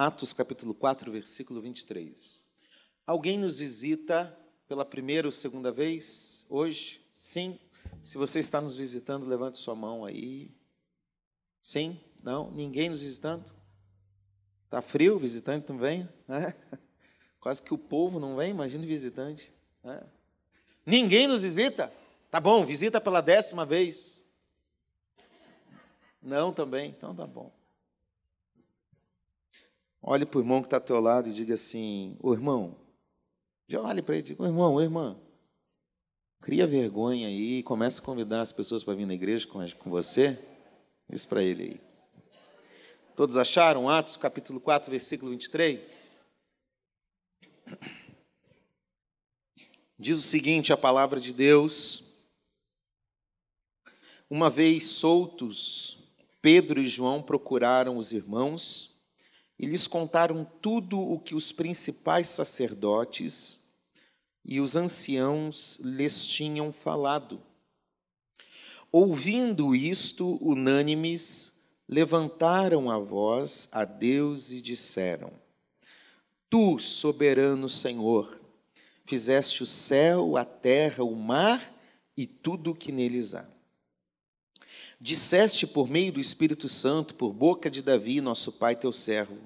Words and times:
Atos 0.00 0.32
capítulo 0.32 0.74
4, 0.74 1.10
versículo 1.10 1.60
23. 1.60 2.40
Alguém 3.04 3.36
nos 3.36 3.58
visita 3.58 4.32
pela 4.68 4.84
primeira 4.84 5.26
ou 5.26 5.32
segunda 5.32 5.72
vez 5.72 6.46
hoje? 6.48 7.04
Sim? 7.12 7.58
Se 8.00 8.16
você 8.16 8.38
está 8.38 8.60
nos 8.60 8.76
visitando, 8.76 9.26
levante 9.26 9.58
sua 9.58 9.74
mão 9.74 10.04
aí. 10.04 10.52
Sim? 11.60 11.98
Não? 12.22 12.48
Ninguém 12.52 12.90
nos 12.90 13.02
visitando? 13.02 13.44
Está 14.66 14.80
frio? 14.80 15.18
Visitante 15.18 15.68
não 15.68 15.78
vem? 15.78 16.08
É. 16.28 16.54
Quase 17.40 17.60
que 17.60 17.74
o 17.74 17.78
povo 17.78 18.20
não 18.20 18.36
vem, 18.36 18.52
imagina 18.52 18.84
o 18.84 18.86
visitante. 18.86 19.52
É. 19.82 20.04
Ninguém 20.86 21.26
nos 21.26 21.42
visita? 21.42 21.92
Tá 22.30 22.38
bom, 22.38 22.64
visita 22.64 23.00
pela 23.00 23.20
décima 23.20 23.66
vez. 23.66 24.22
Não 26.22 26.52
também? 26.52 26.90
Então 26.90 27.12
tá 27.12 27.26
bom. 27.26 27.57
Olhe 30.00 30.24
para 30.24 30.38
o 30.38 30.40
irmão 30.40 30.60
que 30.60 30.66
está 30.66 30.76
ao 30.76 30.82
teu 30.82 31.00
lado 31.00 31.28
e 31.28 31.32
diga 31.32 31.54
assim: 31.54 32.16
Ô 32.20 32.32
irmão, 32.32 32.76
já 33.66 33.80
olhe 33.80 34.00
para 34.00 34.14
ele 34.14 34.24
e 34.24 34.26
diga: 34.28 34.42
Ô 34.42 34.46
irmão, 34.46 34.74
ô 34.74 34.80
irmã, 34.80 35.20
cria 36.40 36.66
vergonha 36.66 37.26
aí, 37.26 37.62
começa 37.62 38.00
a 38.00 38.04
convidar 38.04 38.40
as 38.40 38.52
pessoas 38.52 38.84
para 38.84 38.94
vir 38.94 39.06
na 39.06 39.14
igreja 39.14 39.46
com, 39.46 39.58
com 39.78 39.90
você. 39.90 40.38
Isso 41.10 41.26
para 41.26 41.42
ele 41.42 41.62
aí. 41.62 41.80
Todos 43.16 43.36
acharam? 43.36 43.88
Atos 43.88 44.16
capítulo 44.16 44.60
4, 44.60 44.90
versículo 44.90 45.32
23? 45.32 46.00
Diz 49.98 50.18
o 50.18 50.22
seguinte: 50.22 50.72
a 50.72 50.76
palavra 50.76 51.20
de 51.20 51.32
Deus. 51.32 52.06
Uma 54.30 54.50
vez 54.50 54.84
soltos, 54.84 56.12
Pedro 56.42 56.82
e 56.82 56.86
João 56.86 57.22
procuraram 57.22 57.96
os 57.96 58.12
irmãos 58.12 58.97
e 59.58 59.66
lhes 59.66 59.86
contaram 59.86 60.44
tudo 60.62 60.98
o 61.00 61.18
que 61.18 61.34
os 61.34 61.50
principais 61.50 62.28
sacerdotes 62.28 63.68
e 64.44 64.60
os 64.60 64.76
anciãos 64.76 65.78
lhes 65.82 66.26
tinham 66.26 66.72
falado. 66.72 67.42
Ouvindo 68.90 69.74
isto, 69.74 70.38
unânimes, 70.40 71.52
levantaram 71.88 72.90
a 72.90 72.98
voz 72.98 73.68
a 73.72 73.84
Deus 73.84 74.50
e 74.52 74.62
disseram: 74.62 75.32
Tu, 76.48 76.78
soberano 76.78 77.68
Senhor, 77.68 78.40
fizeste 79.04 79.62
o 79.62 79.66
céu, 79.66 80.36
a 80.36 80.44
terra, 80.44 81.02
o 81.02 81.14
mar 81.14 81.74
e 82.16 82.26
tudo 82.26 82.70
o 82.70 82.74
que 82.74 82.92
neles 82.92 83.34
há. 83.34 83.57
Disseste 85.00 85.64
por 85.64 85.88
meio 85.88 86.12
do 86.12 86.20
Espírito 86.20 86.68
Santo, 86.68 87.14
por 87.14 87.32
boca 87.32 87.70
de 87.70 87.80
Davi, 87.80 88.20
nosso 88.20 88.50
pai, 88.50 88.74
teu 88.74 88.90
servo, 88.90 89.38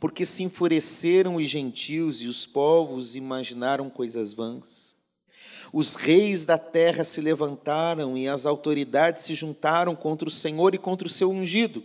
porque 0.00 0.24
se 0.24 0.42
enfureceram 0.42 1.36
os 1.36 1.46
gentios 1.46 2.22
e 2.22 2.26
os 2.26 2.46
povos 2.46 3.14
imaginaram 3.14 3.90
coisas 3.90 4.32
vãs. 4.32 4.96
Os 5.70 5.94
reis 5.94 6.46
da 6.46 6.56
terra 6.56 7.04
se 7.04 7.20
levantaram 7.20 8.16
e 8.16 8.26
as 8.26 8.46
autoridades 8.46 9.24
se 9.24 9.34
juntaram 9.34 9.94
contra 9.94 10.26
o 10.26 10.32
Senhor 10.32 10.74
e 10.74 10.78
contra 10.78 11.06
o 11.06 11.10
seu 11.10 11.30
ungido. 11.30 11.84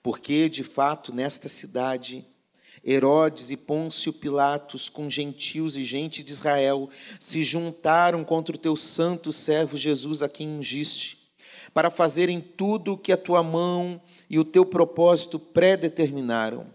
Porque, 0.00 0.48
de 0.48 0.62
fato, 0.62 1.12
nesta 1.12 1.48
cidade, 1.48 2.24
Herodes 2.84 3.50
e 3.50 3.56
Pôncio 3.56 4.12
Pilatos, 4.12 4.88
com 4.88 5.10
gentios 5.10 5.76
e 5.76 5.82
gente 5.82 6.22
de 6.22 6.30
Israel, 6.30 6.88
se 7.18 7.42
juntaram 7.42 8.24
contra 8.24 8.54
o 8.54 8.58
teu 8.58 8.76
santo 8.76 9.32
servo 9.32 9.76
Jesus, 9.76 10.22
a 10.22 10.28
quem 10.28 10.48
ungiste 10.48 11.25
para 11.76 11.90
fazerem 11.90 12.40
tudo 12.40 12.94
o 12.94 12.96
que 12.96 13.12
a 13.12 13.18
tua 13.18 13.42
mão 13.42 14.00
e 14.30 14.38
o 14.38 14.44
teu 14.46 14.64
propósito 14.64 15.38
predeterminaram. 15.38 16.68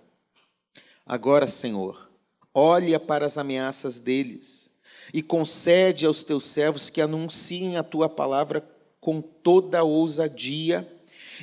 Agora, 1.04 1.48
Senhor, 1.48 2.08
olha 2.54 3.00
para 3.00 3.26
as 3.26 3.36
ameaças 3.36 4.00
deles 4.00 4.70
e 5.12 5.24
concede 5.24 6.06
aos 6.06 6.24
teus 6.24 6.46
servos 6.46 6.92
que 6.92 7.02
anunciem 7.02 7.78
a 7.78 7.84
tua 7.84 8.08
palavra 8.08 8.64
com 9.00 9.24
toda 9.24 9.80
a 9.80 9.84
ousadia, 9.84 10.88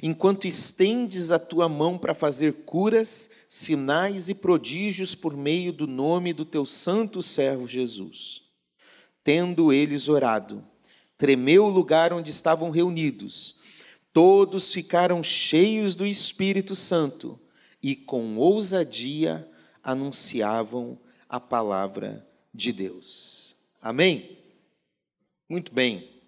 enquanto 0.00 0.46
estendes 0.46 1.32
a 1.32 1.38
tua 1.40 1.68
mão 1.68 1.98
para 1.98 2.14
fazer 2.14 2.62
curas, 2.64 3.28
sinais 3.48 4.28
e 4.28 4.36
prodígios 4.36 5.16
por 5.16 5.36
meio 5.36 5.72
do 5.72 5.88
nome 5.88 6.32
do 6.32 6.44
teu 6.44 6.64
santo 6.64 7.20
servo 7.20 7.66
Jesus. 7.66 8.40
Tendo 9.24 9.72
eles 9.72 10.08
orado, 10.08 10.64
Tremeu 11.18 11.64
o 11.64 11.68
lugar 11.68 12.12
onde 12.12 12.30
estavam 12.30 12.70
reunidos. 12.70 13.60
Todos 14.12 14.72
ficaram 14.72 15.22
cheios 15.22 15.96
do 15.96 16.06
Espírito 16.06 16.76
Santo 16.76 17.38
e 17.82 17.96
com 17.96 18.36
ousadia 18.38 19.50
anunciavam 19.82 20.98
a 21.28 21.40
palavra 21.40 22.26
de 22.54 22.72
Deus. 22.72 23.56
Amém? 23.82 24.38
Muito 25.48 25.72
bem. 25.72 26.22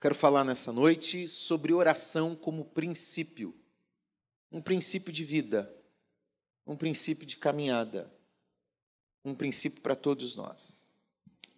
Quero 0.00 0.14
falar 0.14 0.44
nessa 0.44 0.72
noite 0.72 1.28
sobre 1.28 1.72
oração 1.72 2.34
como 2.34 2.64
princípio. 2.64 3.54
Um 4.50 4.62
princípio 4.62 5.12
de 5.12 5.24
vida, 5.24 5.74
um 6.66 6.76
princípio 6.76 7.26
de 7.26 7.36
caminhada, 7.36 8.10
um 9.24 9.34
princípio 9.34 9.82
para 9.82 9.96
todos 9.96 10.36
nós. 10.36 10.90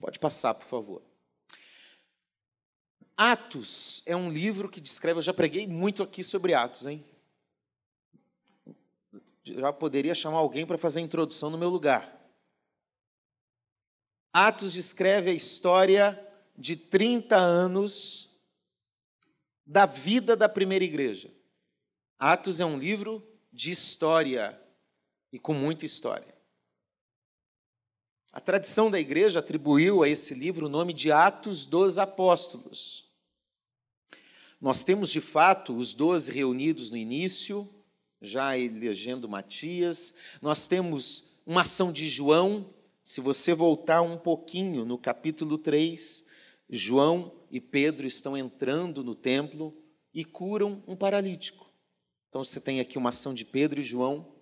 Pode 0.00 0.19
passar, 0.19 0.54
por 0.54 0.64
favor. 0.64 1.16
Atos 3.16 4.03
é 4.04 4.15
um 4.15 4.31
livro 4.31 4.69
que 4.69 4.81
descreve, 4.81 5.19
eu 5.19 5.22
já 5.22 5.32
preguei 5.32 5.66
muito 5.66 6.03
aqui 6.03 6.22
sobre 6.22 6.53
Atos, 6.53 6.84
hein? 6.84 7.03
Já 9.43 9.72
poderia 9.72 10.15
chamar 10.15 10.38
alguém 10.38 10.66
para 10.66 10.77
fazer 10.77 10.99
a 10.99 11.03
introdução 11.03 11.49
no 11.49 11.56
meu 11.56 11.71
lugar. 11.71 12.15
Atos 14.32 14.75
descreve 14.75 15.31
a 15.31 15.34
história 15.34 16.22
de 16.59 16.76
30 16.76 17.37
anos 17.37 18.37
da 19.65 19.87
vida 19.87 20.37
da 20.37 20.49
primeira 20.49 20.84
igreja. 20.84 21.32
Atos 22.19 22.60
é 22.60 22.66
um 22.66 22.78
livro 22.78 23.26
de 23.50 23.71
história 23.71 24.60
e 25.32 25.38
com 25.38 25.55
muita 25.55 25.87
história. 25.87 26.37
A 28.31 28.41
tradição 28.41 28.91
da 28.91 29.00
igreja 29.00 29.38
atribuiu 29.38 30.03
a 30.03 30.09
esse 30.09 30.34
livro 30.34 30.66
o 30.66 30.69
nome 30.69 30.93
de 30.93 31.10
Atos 31.10 31.65
dos 31.65 31.97
Apóstolos. 31.97 33.06
Nós 34.61 34.83
temos 34.83 35.11
de 35.11 35.21
fato 35.21 35.75
os 35.75 35.93
doze 35.93 36.33
reunidos 36.33 36.91
no 36.91 36.97
início, 36.97 37.69
já 38.21 38.56
elegendo 38.56 39.28
Matias. 39.28 40.15
Nós 40.41 40.67
temos 40.67 41.41
uma 41.44 41.61
ação 41.61 41.93
de 41.93 42.09
João. 42.09 42.75
Se 43.05 43.21
você 43.21 43.55
voltar 43.55 44.00
um 44.03 44.17
pouquinho 44.17 44.84
no 44.84 44.97
capítulo 44.97 45.59
3, 45.59 46.27
João 46.71 47.33
e 47.50 47.61
Pedro 47.61 48.06
estão 48.06 48.37
entrando 48.37 49.05
no 49.05 49.15
templo 49.15 49.77
e 50.12 50.25
curam 50.25 50.83
um 50.87 50.97
paralítico. 50.97 51.71
Então 52.28 52.43
você 52.43 52.61
tem 52.61 52.81
aqui 52.81 52.97
uma 52.97 53.11
ação 53.11 53.34
de 53.34 53.44
Pedro 53.44 53.81
e 53.81 53.84
João. 53.84 54.34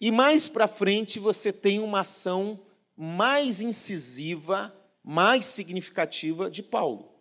E 0.00 0.10
mais 0.10 0.48
para 0.48 0.66
frente 0.66 1.18
você 1.18 1.52
tem 1.52 1.78
uma 1.78 2.00
ação 2.00 2.66
mais 2.96 3.60
incisiva, 3.60 4.74
mais 5.04 5.44
significativa 5.44 6.50
de 6.50 6.62
Paulo. 6.62 7.15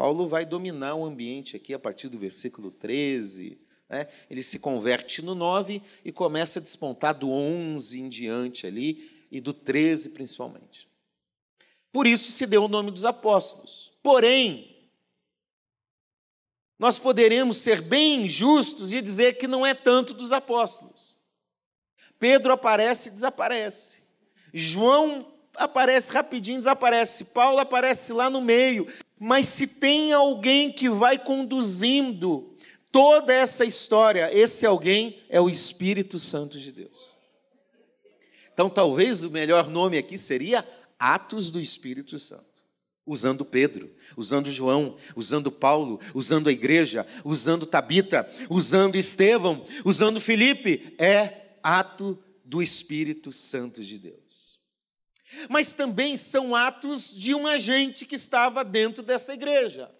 Paulo 0.00 0.26
vai 0.26 0.46
dominar 0.46 0.94
o 0.94 1.04
ambiente 1.04 1.56
aqui 1.56 1.74
a 1.74 1.78
partir 1.78 2.08
do 2.08 2.18
versículo 2.18 2.70
13. 2.70 3.60
Né? 3.86 4.06
Ele 4.30 4.42
se 4.42 4.58
converte 4.58 5.20
no 5.20 5.34
9 5.34 5.82
e 6.02 6.10
começa 6.10 6.58
a 6.58 6.62
despontar 6.62 7.12
do 7.18 7.30
11 7.30 8.00
em 8.00 8.08
diante 8.08 8.66
ali, 8.66 9.26
e 9.30 9.42
do 9.42 9.52
13 9.52 10.08
principalmente. 10.08 10.88
Por 11.92 12.06
isso 12.06 12.32
se 12.32 12.46
deu 12.46 12.64
o 12.64 12.68
nome 12.68 12.90
dos 12.90 13.04
apóstolos. 13.04 13.92
Porém, 14.02 14.74
nós 16.78 16.98
poderemos 16.98 17.58
ser 17.58 17.82
bem 17.82 18.26
justos 18.26 18.94
e 18.94 19.02
dizer 19.02 19.36
que 19.36 19.46
não 19.46 19.66
é 19.66 19.74
tanto 19.74 20.14
dos 20.14 20.32
apóstolos. 20.32 21.14
Pedro 22.18 22.54
aparece 22.54 23.10
e 23.10 23.12
desaparece. 23.12 24.00
João 24.50 25.30
aparece 25.54 26.10
rapidinho, 26.10 26.56
desaparece. 26.56 27.26
Paulo 27.26 27.58
aparece 27.58 28.14
lá 28.14 28.30
no 28.30 28.40
meio 28.40 28.90
mas 29.22 29.48
se 29.48 29.66
tem 29.66 30.14
alguém 30.14 30.72
que 30.72 30.88
vai 30.88 31.18
conduzindo 31.18 32.56
toda 32.90 33.34
essa 33.34 33.66
história, 33.66 34.34
esse 34.34 34.64
alguém 34.64 35.20
é 35.28 35.38
o 35.38 35.50
Espírito 35.50 36.18
Santo 36.18 36.58
de 36.58 36.72
Deus. 36.72 37.14
Então, 38.50 38.70
talvez 38.70 39.22
o 39.22 39.30
melhor 39.30 39.68
nome 39.68 39.98
aqui 39.98 40.16
seria 40.16 40.66
Atos 40.98 41.50
do 41.50 41.60
Espírito 41.60 42.18
Santo. 42.18 42.46
Usando 43.06 43.44
Pedro, 43.44 43.90
usando 44.16 44.50
João, 44.50 44.96
usando 45.14 45.52
Paulo, 45.52 46.00
usando 46.14 46.48
a 46.48 46.52
igreja, 46.52 47.06
usando 47.22 47.66
Tabita, 47.66 48.26
usando 48.48 48.96
Estevão, 48.96 49.66
usando 49.84 50.18
Felipe, 50.18 50.94
é 50.98 51.56
ato 51.62 52.18
do 52.42 52.62
Espírito 52.62 53.32
Santo 53.32 53.84
de 53.84 53.98
Deus 53.98 54.49
mas 55.48 55.74
também 55.74 56.16
são 56.16 56.54
atos 56.54 57.14
de 57.14 57.34
um 57.34 57.46
agente 57.46 58.06
que 58.06 58.14
estava 58.14 58.64
dentro 58.64 59.02
dessa 59.02 59.34
igreja. 59.34 59.90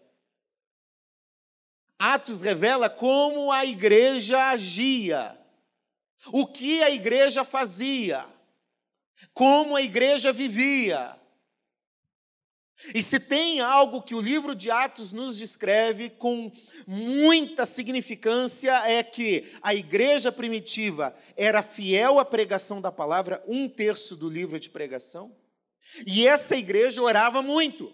Atos 1.99 2.41
revela 2.41 2.89
como 2.89 3.53
a 3.53 3.65
igreja 3.65 4.43
agia. 4.47 5.37
o 6.33 6.47
que 6.47 6.83
a 6.83 6.91
igreja 6.91 7.45
fazia, 7.45 8.27
como 9.33 9.77
a 9.77 9.83
igreja 9.83 10.33
vivia. 10.33 11.20
E 12.95 13.03
se 13.03 13.21
tem 13.21 13.61
algo 13.61 14.03
que 14.03 14.15
o 14.15 14.21
livro 14.21 14.55
de 14.55 14.71
Atos 14.71 15.13
nos 15.13 15.37
descreve 15.37 16.11
com 16.11 16.51
muita 16.87 17.67
significância, 17.67 18.73
é 18.87 19.03
que 19.03 19.53
a 19.63 19.75
igreja 19.75 20.33
primitiva 20.33 21.15
era 21.37 21.63
fiel 21.63 22.19
à 22.19 22.25
pregação 22.25 22.81
da 22.81 22.91
palavra, 22.91 23.43
um 23.47 23.69
terço 23.69 24.17
do 24.17 24.29
livro 24.29 24.59
de 24.59 24.71
pregação, 24.71 25.35
e 26.07 26.27
essa 26.27 26.57
igreja 26.57 27.03
orava 27.03 27.43
muito. 27.43 27.93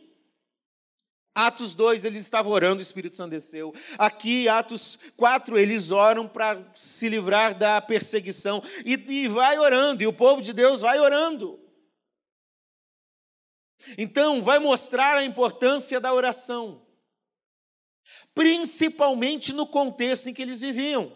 Atos 1.35 1.75
2, 1.75 2.07
eles 2.07 2.23
estavam 2.23 2.51
orando, 2.51 2.79
o 2.79 2.83
Espírito 2.83 3.15
Santo 3.15 3.33
desceu. 3.33 3.75
Aqui, 3.99 4.49
Atos 4.49 4.99
4, 5.19 5.59
eles 5.59 5.91
oram 5.91 6.27
para 6.27 6.65
se 6.75 7.11
livrar 7.11 7.55
da 7.55 7.79
perseguição. 7.79 8.63
E, 8.87 8.95
e 8.95 9.29
vai 9.29 9.59
orando, 9.59 10.03
e 10.03 10.07
o 10.07 10.15
povo 10.15 10.41
de 10.41 10.55
Deus 10.55 10.81
vai 10.81 10.99
orando. 10.99 11.61
Então, 13.97 14.43
vai 14.43 14.59
mostrar 14.59 15.17
a 15.17 15.25
importância 15.25 16.01
da 16.01 16.13
oração, 16.13 16.83
principalmente 18.35 19.53
no 19.53 19.67
contexto 19.67 20.29
em 20.29 20.35
que 20.35 20.43
eles 20.43 20.61
viviam. 20.61 21.13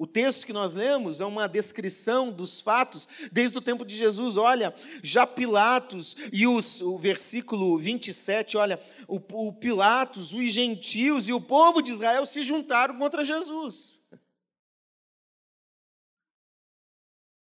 O 0.00 0.06
texto 0.06 0.46
que 0.46 0.52
nós 0.52 0.72
lemos 0.72 1.20
é 1.20 1.26
uma 1.26 1.46
descrição 1.46 2.32
dos 2.32 2.58
fatos 2.58 3.06
desde 3.30 3.58
o 3.58 3.60
tempo 3.60 3.84
de 3.84 3.94
Jesus. 3.94 4.38
Olha, 4.38 4.74
já 5.02 5.26
Pilatos, 5.26 6.16
e 6.32 6.46
os, 6.46 6.80
o 6.80 6.96
versículo 6.96 7.76
27, 7.76 8.56
olha, 8.56 8.80
o, 9.06 9.20
o 9.30 9.52
Pilatos, 9.52 10.32
os 10.32 10.52
gentios 10.54 11.28
e 11.28 11.34
o 11.34 11.40
povo 11.40 11.82
de 11.82 11.90
Israel 11.90 12.24
se 12.24 12.42
juntaram 12.42 12.96
contra 12.96 13.26
Jesus. 13.26 13.99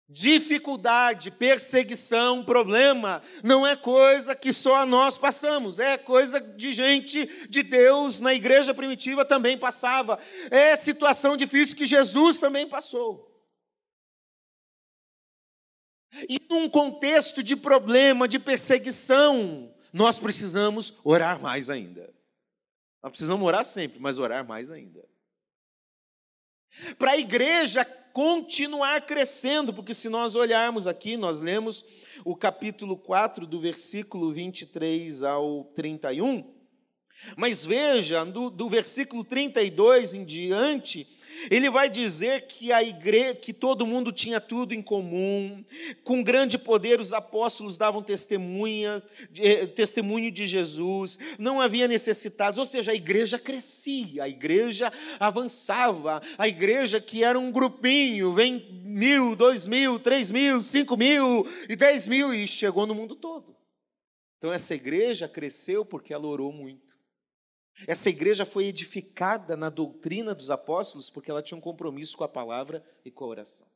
Dificuldade, 0.07 1.31
perseguição, 1.31 2.43
problema, 2.43 3.23
não 3.43 3.65
é 3.65 3.75
coisa 3.75 4.35
que 4.35 4.53
só 4.53 4.85
nós 4.85 5.17
passamos, 5.17 5.79
é 5.79 5.97
coisa 5.97 6.39
de 6.39 6.71
gente 6.73 7.25
de 7.49 7.63
Deus 7.63 8.19
na 8.19 8.31
igreja 8.31 8.71
primitiva 8.71 9.25
também 9.25 9.57
passava, 9.57 10.19
é 10.51 10.75
situação 10.75 11.35
difícil 11.35 11.75
que 11.75 11.87
Jesus 11.87 12.37
também 12.37 12.69
passou. 12.69 13.35
E 16.29 16.39
num 16.49 16.69
contexto 16.69 17.41
de 17.41 17.55
problema, 17.55 18.27
de 18.27 18.37
perseguição, 18.37 19.73
nós 19.91 20.19
precisamos 20.19 20.93
orar 21.03 21.41
mais 21.41 21.69
ainda. 21.69 22.13
Nós 23.01 23.11
precisamos 23.11 23.45
orar 23.45 23.65
sempre, 23.65 23.99
mas 23.99 24.19
orar 24.19 24.45
mais 24.45 24.69
ainda. 24.69 25.03
Para 26.97 27.11
a 27.11 27.17
igreja 27.17 27.85
continuar 28.13 29.05
crescendo, 29.05 29.73
porque 29.73 29.93
se 29.93 30.07
nós 30.07 30.35
olharmos 30.35 30.87
aqui, 30.87 31.17
nós 31.17 31.39
lemos 31.39 31.85
o 32.23 32.35
capítulo 32.35 32.97
4, 32.97 33.45
do 33.45 33.59
versículo 33.59 34.31
23 34.31 35.23
ao 35.23 35.65
31, 35.75 36.55
mas 37.35 37.65
veja, 37.65 38.23
do, 38.23 38.49
do 38.49 38.69
versículo 38.69 39.23
32 39.23 40.13
em 40.13 40.23
diante, 40.23 41.07
ele 41.49 41.69
vai 41.69 41.89
dizer 41.89 42.47
que 42.47 42.71
a 42.71 42.83
igreja, 42.83 43.35
que 43.35 43.53
todo 43.53 43.85
mundo 43.85 44.11
tinha 44.11 44.39
tudo 44.39 44.73
em 44.73 44.81
comum, 44.81 45.63
com 46.03 46.23
grande 46.23 46.57
poder 46.57 46.99
os 46.99 47.13
apóstolos 47.13 47.77
davam 47.77 48.03
testemunha, 48.03 49.01
eh, 49.37 49.65
testemunho 49.65 50.31
de 50.31 50.47
Jesus, 50.47 51.17
não 51.37 51.61
havia 51.61 51.87
necessitados, 51.87 52.59
ou 52.59 52.65
seja, 52.65 52.91
a 52.91 52.95
igreja 52.95 53.37
crescia, 53.39 54.23
a 54.23 54.29
igreja 54.29 54.91
avançava, 55.19 56.21
a 56.37 56.47
igreja 56.47 56.99
que 56.99 57.23
era 57.23 57.39
um 57.39 57.51
grupinho, 57.51 58.33
vem 58.33 58.81
mil, 58.83 59.35
dois 59.35 59.65
mil, 59.65 59.99
três 59.99 60.31
mil, 60.31 60.61
cinco 60.61 60.97
mil 60.97 61.47
e 61.69 61.75
dez 61.75 62.07
mil 62.07 62.33
e 62.33 62.47
chegou 62.47 62.85
no 62.85 62.95
mundo 62.95 63.15
todo. 63.15 63.55
Então 64.37 64.53
essa 64.53 64.75
igreja 64.75 65.27
cresceu 65.27 65.83
porque 65.83 66.13
ela 66.13 66.27
orou 66.27 66.51
muito. 66.51 66.84
Essa 67.87 68.09
igreja 68.09 68.45
foi 68.45 68.65
edificada 68.65 69.57
na 69.57 69.69
doutrina 69.69 70.33
dos 70.33 70.49
apóstolos 70.49 71.09
porque 71.09 71.29
ela 71.29 71.43
tinha 71.43 71.57
um 71.57 71.61
compromisso 71.61 72.15
com 72.17 72.23
a 72.23 72.29
palavra 72.29 72.83
e 73.03 73.11
com 73.11 73.25
a 73.25 73.27
oração. 73.27 73.67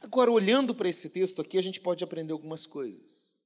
Agora, 0.00 0.30
olhando 0.30 0.74
para 0.74 0.88
esse 0.88 1.08
texto 1.08 1.40
aqui, 1.40 1.56
a 1.56 1.62
gente 1.62 1.80
pode 1.80 2.04
aprender 2.04 2.32
algumas 2.32 2.66
coisas. 2.66 3.36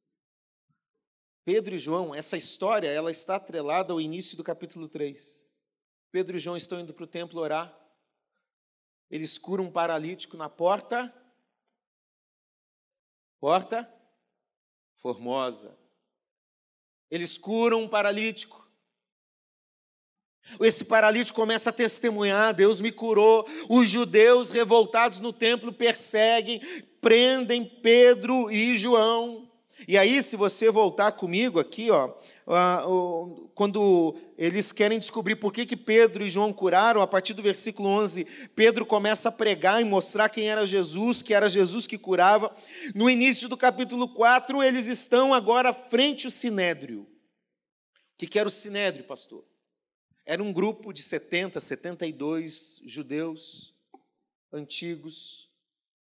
Pedro 1.45 1.77
e 1.77 1.79
João, 1.79 2.13
essa 2.13 2.37
história, 2.37 2.89
ela 2.89 3.11
está 3.11 3.37
atrelada 3.37 3.93
ao 3.93 4.01
início 4.01 4.37
do 4.37 4.43
capítulo 4.43 4.89
3. 4.89 5.47
Pedro 6.11 6.37
e 6.37 6.41
João 6.41 6.57
estão 6.57 6.81
indo 6.81 6.93
para 6.93 7.05
o 7.05 7.09
templo 7.09 7.41
orar. 7.41 7.79
Eles 9.09 9.39
curam 9.39 9.67
um 9.67 9.71
paralítico 9.71 10.37
na 10.37 10.49
porta. 10.49 11.15
Porta 13.39 13.89
formosa. 14.97 15.79
Eles 17.09 17.39
curam 17.39 17.83
um 17.83 17.89
paralítico. 17.89 18.66
Esse 20.61 20.85
paralítico 20.85 21.41
começa 21.41 21.71
a 21.71 21.73
testemunhar: 21.73 22.55
Deus 22.55 22.81
me 22.81 22.93
curou. 22.93 23.47
Os 23.69 23.89
judeus 23.89 24.51
revoltados 24.51 25.21
no 25.21 25.33
templo 25.33 25.73
perseguem, 25.73 26.61
prendem 27.01 27.65
Pedro 27.65 28.51
e 28.51 28.77
João. 28.77 29.47
E 29.87 29.99
aí, 29.99 30.23
se 30.23 30.37
você 30.37 30.71
voltar 30.71 31.13
comigo 31.13 31.61
aqui, 31.61 31.91
ó, 31.91 32.15
quando 33.55 34.17
eles 34.39 34.73
querem 34.73 34.99
descobrir 34.99 35.37
por 35.37 35.53
que, 35.53 35.67
que 35.67 35.77
Pedro 35.77 36.25
e 36.25 36.31
João 36.31 36.53
curaram, 36.53 37.03
a 37.03 37.07
partir 37.07 37.35
do 37.35 37.43
versículo 37.43 37.89
11, 37.89 38.25
Pedro 38.55 38.87
começa 38.87 39.29
a 39.29 39.33
pregar 39.33 39.81
e 39.81 39.85
mostrar 39.85 40.29
quem 40.29 40.49
era 40.49 40.67
Jesus, 40.67 41.23
que 41.23 41.35
era 41.35 41.49
Jesus 41.49 41.87
que 41.87 41.99
curava. 41.99 42.55
No 42.95 43.11
início 43.11 43.49
do 43.49 43.57
capítulo 43.57 44.09
4, 44.09 44.63
eles 44.63 44.87
estão 44.87 45.35
agora 45.35 45.75
frente 45.75 46.27
ao 46.27 46.31
sinédrio. 46.31 47.03
O 47.03 47.07
que, 48.19 48.27
que 48.27 48.39
era 48.39 48.49
o 48.49 48.53
sinédrio, 48.53 49.05
pastor? 49.05 49.45
Era 50.29 50.43
um 50.43 50.53
grupo 50.53 50.93
de 50.93 51.05
70, 51.05 51.61
72 51.61 52.81
judeus 52.85 53.73
antigos, 54.53 55.49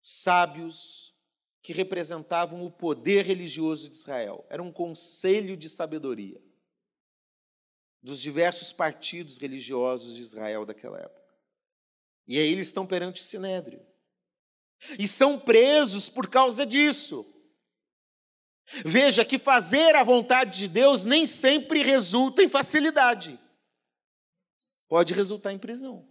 sábios, 0.01 1.13
que 1.61 1.73
representavam 1.73 2.65
o 2.65 2.71
poder 2.71 3.25
religioso 3.25 3.89
de 3.89 3.97
Israel. 3.97 4.45
Era 4.49 4.63
um 4.63 4.71
conselho 4.71 5.57
de 5.57 5.67
sabedoria 5.67 6.41
dos 8.01 8.21
diversos 8.21 8.71
partidos 8.71 9.37
religiosos 9.37 10.15
de 10.15 10.21
Israel 10.21 10.65
daquela 10.65 10.97
época. 10.97 11.27
E 12.25 12.39
aí 12.39 12.49
eles 12.49 12.67
estão 12.67 12.87
perante 12.87 13.19
o 13.19 13.25
sinédrio. 13.25 13.85
E 14.97 15.05
são 15.05 15.37
presos 15.37 16.07
por 16.07 16.29
causa 16.29 16.65
disso. 16.65 17.25
Veja 18.85 19.25
que 19.25 19.37
fazer 19.37 19.95
a 19.95 20.03
vontade 20.03 20.59
de 20.59 20.67
Deus 20.69 21.03
nem 21.03 21.25
sempre 21.25 21.83
resulta 21.83 22.41
em 22.41 22.47
facilidade 22.47 23.37
pode 24.87 25.13
resultar 25.13 25.51
em 25.53 25.59
prisão, 25.59 26.07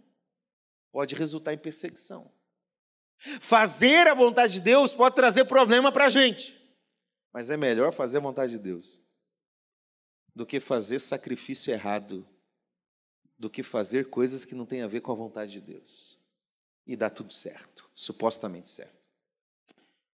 pode 0.91 1.15
resultar 1.15 1.53
em 1.53 1.57
perseguição. 1.57 2.31
Fazer 3.41 4.07
a 4.07 4.13
vontade 4.13 4.53
de 4.53 4.59
Deus 4.61 4.93
pode 4.93 5.15
trazer 5.15 5.45
problema 5.45 5.91
para 5.91 6.05
a 6.05 6.09
gente, 6.09 6.55
mas 7.33 7.49
é 7.49 7.57
melhor 7.57 7.91
fazer 7.91 8.17
a 8.17 8.21
vontade 8.21 8.53
de 8.53 8.59
Deus 8.59 9.01
do 10.37 10.45
que 10.45 10.59
fazer 10.59 10.99
sacrifício 10.99 11.73
errado, 11.73 12.25
do 13.39 13.49
que 13.49 13.63
fazer 13.63 14.07
coisas 14.09 14.45
que 14.45 14.53
não 14.53 14.67
têm 14.67 14.83
a 14.83 14.87
ver 14.87 15.01
com 15.01 15.11
a 15.11 15.15
vontade 15.15 15.53
de 15.53 15.61
Deus. 15.61 16.19
E 16.85 16.95
dá 16.95 17.09
tudo 17.09 17.33
certo, 17.33 17.89
supostamente 17.95 18.69
certo. 18.69 19.09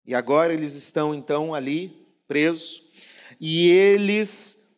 E 0.06 0.14
agora 0.14 0.54
eles 0.54 0.74
estão 0.74 1.12
então 1.12 1.52
ali 1.52 2.06
presos, 2.28 2.82
e 3.40 3.68
eles, 3.68 4.72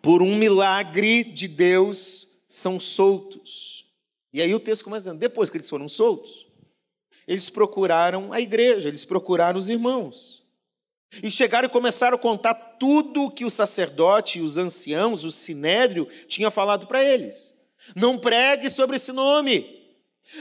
por 0.00 0.22
um 0.22 0.36
milagre 0.36 1.24
de 1.24 1.48
Deus, 1.48 2.28
são 2.56 2.80
soltos. 2.80 3.84
E 4.32 4.40
aí 4.40 4.54
o 4.54 4.60
texto 4.60 4.84
começa 4.84 5.04
dizendo: 5.04 5.18
depois 5.18 5.50
que 5.50 5.58
eles 5.58 5.68
foram 5.68 5.88
soltos, 5.88 6.46
eles 7.28 7.50
procuraram 7.50 8.32
a 8.32 8.40
igreja, 8.40 8.88
eles 8.88 9.04
procuraram 9.04 9.58
os 9.58 9.68
irmãos. 9.68 10.42
E 11.22 11.30
chegaram 11.30 11.68
e 11.68 11.70
começaram 11.70 12.16
a 12.16 12.20
contar 12.20 12.54
tudo 12.54 13.24
o 13.24 13.30
que 13.30 13.44
o 13.44 13.50
sacerdote, 13.50 14.40
os 14.40 14.56
anciãos, 14.56 15.22
o 15.22 15.30
sinédrio 15.30 16.08
tinha 16.26 16.50
falado 16.50 16.86
para 16.86 17.04
eles. 17.04 17.54
Não 17.94 18.18
pregue 18.18 18.70
sobre 18.70 18.96
esse 18.96 19.12
nome. 19.12 19.84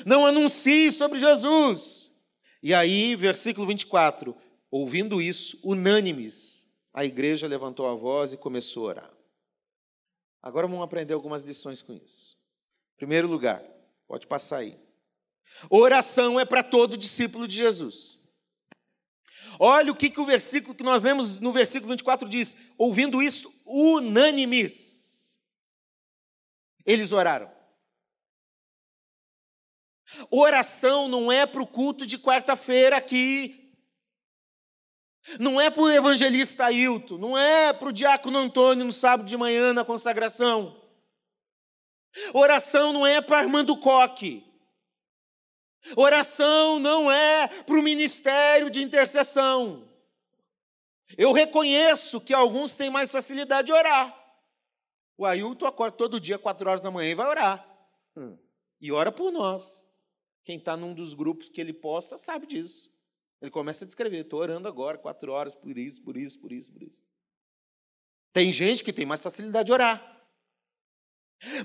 Não 0.06 0.26
anuncie 0.26 0.92
sobre 0.92 1.20
Jesus. 1.20 2.10
E 2.64 2.74
aí, 2.74 3.16
versículo 3.16 3.68
24: 3.68 4.36
ouvindo 4.72 5.22
isso, 5.22 5.60
unânimes, 5.64 6.66
a 6.94 7.04
igreja 7.04 7.46
levantou 7.46 7.88
a 7.88 7.94
voz 7.94 8.32
e 8.32 8.38
começou 8.38 8.86
a 8.86 8.90
orar. 8.90 9.15
Agora 10.46 10.68
vamos 10.68 10.84
aprender 10.84 11.16
algumas 11.16 11.42
lições 11.42 11.82
com 11.82 11.92
isso. 11.92 12.38
Primeiro 12.98 13.28
lugar, 13.28 13.64
pode 14.08 14.28
passar 14.28 14.58
aí. 14.58 14.80
Oração 15.72 16.40
é 16.40 16.46
para 16.46 16.62
todo 16.62 16.96
discípulo 16.96 17.48
de 17.48 17.56
Jesus. 17.56 18.20
Olha 19.60 19.92
o 19.92 19.96
que, 19.96 20.08
que 20.08 20.22
o 20.22 20.26
versículo 20.26 20.76
que 20.76 20.84
nós 20.84 21.02
lemos 21.02 21.40
no 21.40 21.52
versículo 21.52 21.94
24 21.94 22.30
diz: 22.30 22.56
ouvindo 22.78 23.24
isso, 23.24 23.52
unânimes, 23.66 25.36
eles 26.86 27.12
oraram. 27.12 27.52
Oração 30.30 31.08
não 31.08 31.32
é 31.32 31.48
para 31.48 31.64
o 31.64 31.68
culto 31.68 32.06
de 32.06 32.20
quarta-feira 32.20 32.98
aqui. 32.98 33.65
Não 35.40 35.60
é 35.60 35.70
para 35.70 35.82
o 35.82 35.90
evangelista 35.90 36.66
Ailton, 36.66 37.18
não 37.18 37.38
é 37.38 37.74
para 37.74 37.90
o 37.90 37.94
diácono 37.94 38.38
Antônio 38.38 38.86
no 38.86 38.92
sábado 38.92 39.28
de 39.28 39.36
manhã 39.36 39.74
na 39.74 39.84
consagração. 39.84 40.80
Oração 42.34 42.94
não 42.94 43.06
é 43.06 43.22
para 43.22 43.40
Armando 43.40 43.78
Coque. 43.78 44.44
Oração 45.96 46.80
não 46.80 47.12
é 47.12 47.48
para 47.48 47.76
o 47.76 47.84
ministério 47.84 48.70
de 48.70 48.82
intercessão. 48.82 49.88
Eu 51.18 51.32
reconheço 51.32 52.20
que 52.22 52.34
alguns 52.34 52.76
têm 52.76 52.90
mais 52.90 53.12
facilidade 53.12 53.68
de 53.68 53.74
orar. 53.74 54.16
O 55.18 55.26
Ailton 55.26 55.68
acorda 55.68 55.98
todo 55.98 56.20
dia, 56.20 56.38
quatro 56.38 56.70
horas 56.70 56.82
da 56.82 56.92
manhã, 56.92 57.12
e 57.12 57.16
vai 57.16 57.28
orar. 57.28 57.68
Hum. 58.18 58.38
E 58.82 58.92
ora 58.92 59.12
por 59.12 59.32
nós. 59.32 59.86
Quem 60.44 60.58
está 60.58 60.76
num 60.76 60.94
dos 60.94 61.14
grupos 61.14 61.50
que 61.50 61.62
ele 61.62 61.74
posta 61.74 62.18
sabe 62.18 62.48
disso. 62.48 62.92
Ele 63.42 63.52
começa 63.52 63.86
a 63.86 63.88
descrever: 63.88 64.22
estou 64.22 64.40
orando 64.40 64.68
agora, 64.68 64.98
quatro 64.98 65.32
horas, 65.32 65.56
por 65.56 65.78
isso, 65.78 66.02
por 66.02 66.18
isso, 66.18 66.40
por 66.40 66.52
isso, 66.52 66.72
por 66.72 66.84
isso. 66.84 67.02
Tem 68.34 68.52
gente 68.52 68.84
que 68.84 68.92
tem 68.92 69.06
mais 69.06 69.24
facilidade 69.24 69.68
de 69.68 69.72
orar. 69.72 70.16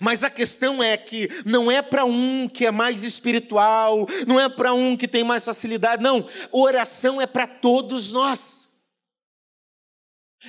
Mas 0.00 0.23
a 0.23 0.31
questão 0.31 0.83
é 0.83 0.97
que 0.97 1.29
não 1.45 1.71
é 1.71 1.81
para 1.81 2.05
um 2.05 2.49
que 2.49 2.67
é 2.67 2.71
mais 2.71 3.03
espiritual, 3.03 4.07
não 4.27 4.39
é 4.39 4.49
para 4.49 4.75
um 4.75 4.97
que 4.97 5.09
tem 5.09 5.25
mais 5.25 5.45
facilidade, 5.45 6.03
não. 6.03 6.27
Oração 6.53 7.21
é 7.21 7.27
para 7.27 7.47
todos 7.47 8.12
nós. 8.12 8.69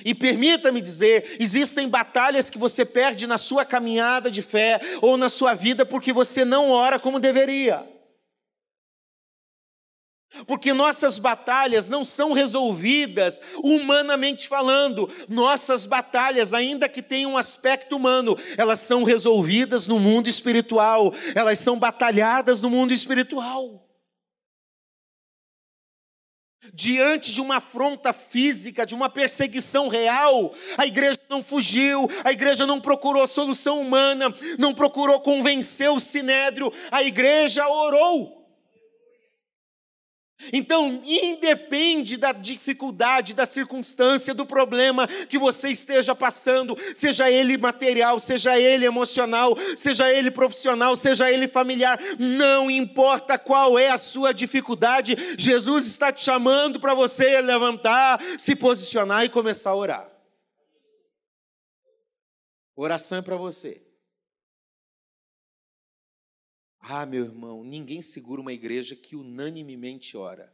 E 0.04 0.14
permita-me 0.14 0.80
dizer: 0.80 1.36
existem 1.38 1.88
batalhas 1.88 2.48
que 2.48 2.58
você 2.58 2.84
perde 2.84 3.26
na 3.26 3.38
sua 3.38 3.64
caminhada 3.64 4.30
de 4.30 4.42
fé 4.42 4.80
ou 5.00 5.16
na 5.16 5.28
sua 5.28 5.54
vida 5.54 5.84
porque 5.84 6.12
você 6.12 6.44
não 6.44 6.70
ora 6.70 6.98
como 6.98 7.20
deveria. 7.20 7.86
Porque 10.46 10.72
nossas 10.72 11.18
batalhas 11.18 11.88
não 11.88 12.04
são 12.04 12.32
resolvidas 12.32 13.40
humanamente 13.62 14.48
falando. 14.48 15.08
Nossas 15.28 15.84
batalhas, 15.84 16.54
ainda 16.54 16.88
que 16.88 17.02
tenham 17.02 17.32
um 17.32 17.36
aspecto 17.36 17.96
humano, 17.96 18.36
elas 18.56 18.80
são 18.80 19.04
resolvidas 19.04 19.86
no 19.86 19.98
mundo 19.98 20.28
espiritual. 20.28 21.12
Elas 21.34 21.58
são 21.58 21.78
batalhadas 21.78 22.60
no 22.60 22.70
mundo 22.70 22.92
espiritual. 22.92 23.82
Diante 26.72 27.32
de 27.32 27.40
uma 27.40 27.56
afronta 27.56 28.12
física, 28.12 28.86
de 28.86 28.94
uma 28.94 29.10
perseguição 29.10 29.88
real, 29.88 30.54
a 30.78 30.86
igreja 30.86 31.18
não 31.28 31.42
fugiu, 31.42 32.08
a 32.24 32.32
igreja 32.32 32.66
não 32.66 32.80
procurou 32.80 33.26
solução 33.26 33.80
humana, 33.80 34.34
não 34.58 34.72
procurou 34.72 35.20
convencer 35.20 35.90
o 35.90 36.00
sinédrio, 36.00 36.72
a 36.90 37.02
igreja 37.02 37.68
orou. 37.68 38.41
Então, 40.52 41.00
independe 41.04 42.16
da 42.16 42.32
dificuldade, 42.32 43.34
da 43.34 43.44
circunstância, 43.44 44.32
do 44.32 44.46
problema 44.46 45.06
que 45.06 45.38
você 45.38 45.68
esteja 45.68 46.14
passando, 46.14 46.76
seja 46.94 47.30
ele 47.30 47.58
material, 47.58 48.18
seja 48.18 48.58
ele 48.58 48.86
emocional, 48.86 49.56
seja 49.76 50.10
ele 50.10 50.30
profissional, 50.30 50.96
seja 50.96 51.30
ele 51.30 51.48
familiar, 51.48 52.00
não 52.18 52.70
importa 52.70 53.38
qual 53.38 53.78
é 53.78 53.90
a 53.90 53.98
sua 53.98 54.32
dificuldade, 54.32 55.16
Jesus 55.38 55.86
está 55.86 56.10
te 56.10 56.24
chamando 56.24 56.80
para 56.80 56.94
você 56.94 57.40
levantar, 57.40 58.20
se 58.38 58.56
posicionar 58.56 59.24
e 59.24 59.28
começar 59.28 59.70
a 59.70 59.76
orar. 59.76 60.08
Oração 62.74 63.18
é 63.18 63.22
para 63.22 63.36
você. 63.36 63.91
Ah, 66.84 67.06
meu 67.06 67.24
irmão, 67.24 67.62
ninguém 67.62 68.02
segura 68.02 68.40
uma 68.40 68.52
igreja 68.52 68.96
que 68.96 69.14
unanimemente 69.14 70.16
ora. 70.16 70.52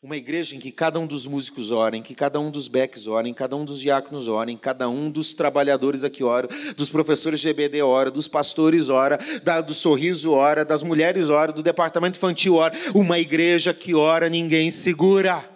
Uma 0.00 0.16
igreja 0.16 0.54
em 0.54 0.60
que 0.60 0.70
cada 0.70 1.00
um 1.00 1.06
dos 1.06 1.26
músicos 1.26 1.72
ora, 1.72 1.96
em 1.96 2.02
que 2.02 2.14
cada 2.14 2.38
um 2.38 2.50
dos 2.50 2.68
becks 2.68 3.08
ora, 3.08 3.26
em 3.26 3.34
cada 3.34 3.56
um 3.56 3.64
dos 3.64 3.80
diáconos 3.80 4.28
ora, 4.28 4.50
em 4.50 4.56
cada 4.56 4.88
um 4.88 5.10
dos 5.10 5.34
trabalhadores 5.34 6.04
aqui 6.04 6.22
ora, 6.22 6.46
dos 6.76 6.88
professores 6.88 7.40
GBD 7.40 7.82
ora, 7.82 8.10
dos 8.10 8.28
pastores 8.28 8.90
ora, 8.90 9.18
da, 9.42 9.60
do 9.60 9.74
sorriso 9.74 10.30
ora, 10.30 10.64
das 10.64 10.82
mulheres 10.82 11.28
ora, 11.28 11.52
do 11.52 11.62
departamento 11.62 12.18
infantil 12.18 12.56
ora. 12.56 12.76
Uma 12.94 13.18
igreja 13.18 13.74
que 13.74 13.94
ora, 13.94 14.28
ninguém 14.28 14.70
segura. 14.70 15.50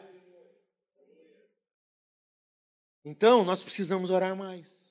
Então, 3.04 3.44
nós 3.44 3.62
precisamos 3.62 4.10
orar 4.10 4.34
mais. 4.34 4.87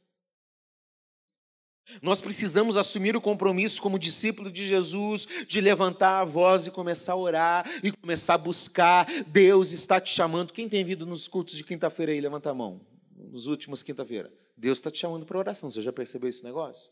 Nós 2.01 2.21
precisamos 2.21 2.77
assumir 2.77 3.15
o 3.15 3.21
compromisso 3.21 3.81
como 3.81 3.97
discípulo 3.97 4.51
de 4.51 4.65
Jesus 4.65 5.27
de 5.47 5.61
levantar 5.61 6.19
a 6.19 6.25
voz 6.25 6.67
e 6.67 6.71
começar 6.71 7.13
a 7.13 7.17
orar 7.17 7.71
e 7.83 7.91
começar 7.91 8.35
a 8.35 8.37
buscar. 8.37 9.07
Deus 9.27 9.71
está 9.71 9.99
te 9.99 10.13
chamando. 10.13 10.53
Quem 10.53 10.67
tem 10.67 10.83
vindo 10.83 11.05
nos 11.05 11.27
cultos 11.27 11.55
de 11.55 11.63
quinta-feira 11.63 12.11
aí? 12.11 12.21
Levanta 12.21 12.49
a 12.49 12.53
mão. 12.53 12.81
Nos 13.15 13.47
últimos 13.47 13.81
quinta-feira. 13.81 14.31
Deus 14.55 14.77
está 14.77 14.91
te 14.91 14.99
chamando 14.99 15.25
para 15.25 15.37
oração. 15.37 15.69
Você 15.69 15.81
já 15.81 15.93
percebeu 15.93 16.29
esse 16.29 16.43
negócio? 16.43 16.89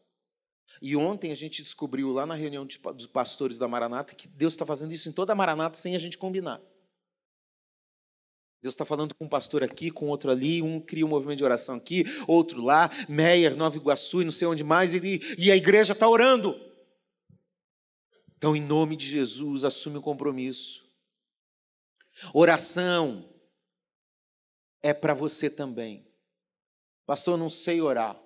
E 0.82 0.96
ontem 0.96 1.32
a 1.32 1.36
gente 1.36 1.62
descobriu 1.62 2.12
lá 2.12 2.25
na 2.25 2.36
reunião 2.36 2.66
dos 2.66 3.06
pastores 3.06 3.58
da 3.58 3.68
Maranata 3.68 4.14
que 4.14 4.28
Deus 4.28 4.54
está 4.54 4.66
fazendo 4.66 4.92
isso 4.94 5.08
em 5.08 5.12
toda 5.12 5.34
a 5.34 5.36
Maranata 5.36 5.78
sem 5.78 5.96
a 5.96 6.00
gente 6.00 6.18
combinar. 6.18 6.62
Deus 8.65 8.74
está 8.74 8.84
falando 8.84 9.13
com 9.13 9.25
um 9.25 9.29
pastor 9.29 9.63
aqui, 9.63 9.91
com 9.91 10.07
outro 10.07 10.31
ali, 10.31 10.60
um 10.60 10.81
cria 10.81 11.05
um 11.05 11.10
movimento 11.10 11.38
de 11.38 11.43
oração 11.43 11.75
aqui, 11.75 12.03
outro 12.27 12.63
lá, 12.63 12.89
Meyer, 13.07 13.55
Nova 13.55 13.77
Iguaçu 13.77 14.24
e 14.24 14.25
não 14.25 14.31
sei 14.31 14.48
onde 14.48 14.63
mais, 14.63 14.91
e, 14.95 15.22
e 15.38 15.51
a 15.51 15.55
igreja 15.55 15.93
está 15.93 16.10
orando. 16.10 16.60
Então, 18.36 18.55
em 18.55 18.62
nome 18.62 18.95
de 18.95 19.05
Jesus, 19.05 19.63
assume 19.63 19.98
o 20.00 20.01
compromisso. 20.01 20.84
Oração 22.34 23.31
é 24.81 24.95
para 24.95 25.13
você 25.13 25.48
também. 25.48 26.12
Pastor, 27.05 27.36
eu 27.36 27.38
não 27.38 27.51
sei 27.51 27.81
orar. 27.81 28.19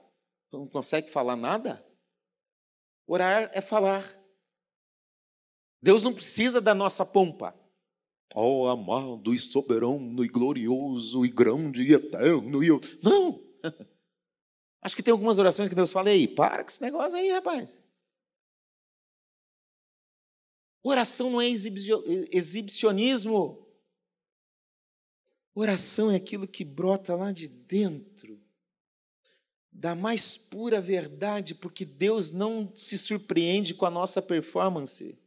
Não 0.54 0.66
consegue 0.70 1.10
falar 1.10 1.36
nada? 1.36 1.86
Orar 3.06 3.52
é 3.54 3.60
falar. 3.60 4.06
Deus 5.82 6.02
não 6.02 6.14
precisa 6.14 6.62
da 6.62 6.74
nossa 6.74 7.06
pompa. 7.06 7.59
Ó 8.34 8.64
oh, 8.64 8.68
amado 8.68 9.34
e 9.34 9.40
soberano 9.40 10.24
e 10.24 10.28
glorioso 10.28 11.26
e 11.26 11.30
grande 11.30 11.84
e 11.84 11.94
eterno. 11.94 12.64
E 12.64 12.68
eu... 12.68 12.80
Não! 13.02 13.42
Acho 14.82 14.96
que 14.96 15.04
tem 15.04 15.12
algumas 15.12 15.40
orações 15.40 15.68
que 15.68 15.76
Deus 15.76 15.92
fala, 15.92 16.10
aí, 16.10 16.28
para 16.28 16.64
com 16.64 16.70
esse 16.70 16.82
negócio 16.82 17.18
aí, 17.18 17.30
rapaz. 17.32 17.78
Oração 20.82 21.30
não 21.30 21.42
é 21.42 21.50
exibicionismo. 21.50 23.68
Oração 25.54 26.10
é 26.10 26.16
aquilo 26.16 26.48
que 26.48 26.64
brota 26.64 27.16
lá 27.16 27.34
de 27.34 27.48
dentro, 27.48 28.40
da 29.72 29.94
mais 29.94 30.38
pura 30.38 30.80
verdade, 30.80 31.54
porque 31.54 31.84
Deus 31.84 32.32
não 32.32 32.74
se 32.76 32.98
surpreende 32.98 33.74
com 33.74 33.86
a 33.86 33.92
nossa 33.92 34.22
performance 34.22 35.20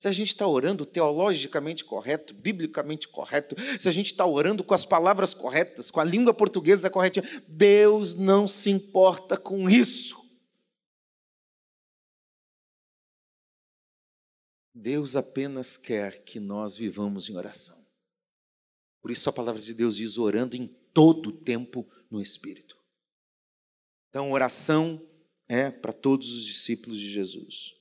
se 0.00 0.08
a 0.08 0.12
gente 0.12 0.28
está 0.28 0.46
orando 0.46 0.86
teologicamente 0.86 1.84
correto, 1.84 2.32
biblicamente 2.32 3.06
correto, 3.06 3.54
se 3.78 3.86
a 3.86 3.92
gente 3.92 4.06
está 4.06 4.24
orando 4.24 4.64
com 4.64 4.72
as 4.72 4.86
palavras 4.86 5.34
corretas, 5.34 5.90
com 5.90 6.00
a 6.00 6.04
língua 6.04 6.32
portuguesa 6.32 6.88
correta, 6.88 7.22
Deus 7.46 8.14
não 8.14 8.48
se 8.48 8.70
importa 8.70 9.36
com 9.36 9.68
isso. 9.68 10.18
Deus 14.74 15.16
apenas 15.16 15.76
quer 15.76 16.24
que 16.24 16.40
nós 16.40 16.78
vivamos 16.78 17.28
em 17.28 17.36
oração. 17.36 17.86
Por 19.02 19.10
isso 19.10 19.28
a 19.28 19.32
palavra 19.34 19.60
de 19.60 19.74
Deus 19.74 19.96
diz 19.96 20.16
orando 20.16 20.56
em 20.56 20.66
todo 20.94 21.28
o 21.28 21.32
tempo 21.32 21.86
no 22.10 22.22
Espírito. 22.22 22.74
Então, 24.08 24.32
oração 24.32 25.06
é 25.46 25.70
para 25.70 25.92
todos 25.92 26.30
os 26.30 26.46
discípulos 26.46 26.98
de 26.98 27.10
Jesus. 27.10 27.79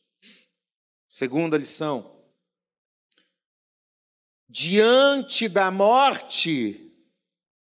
Segunda 1.10 1.58
lição. 1.58 2.24
Diante 4.48 5.50
da 5.50 5.72
morte, 5.72 6.94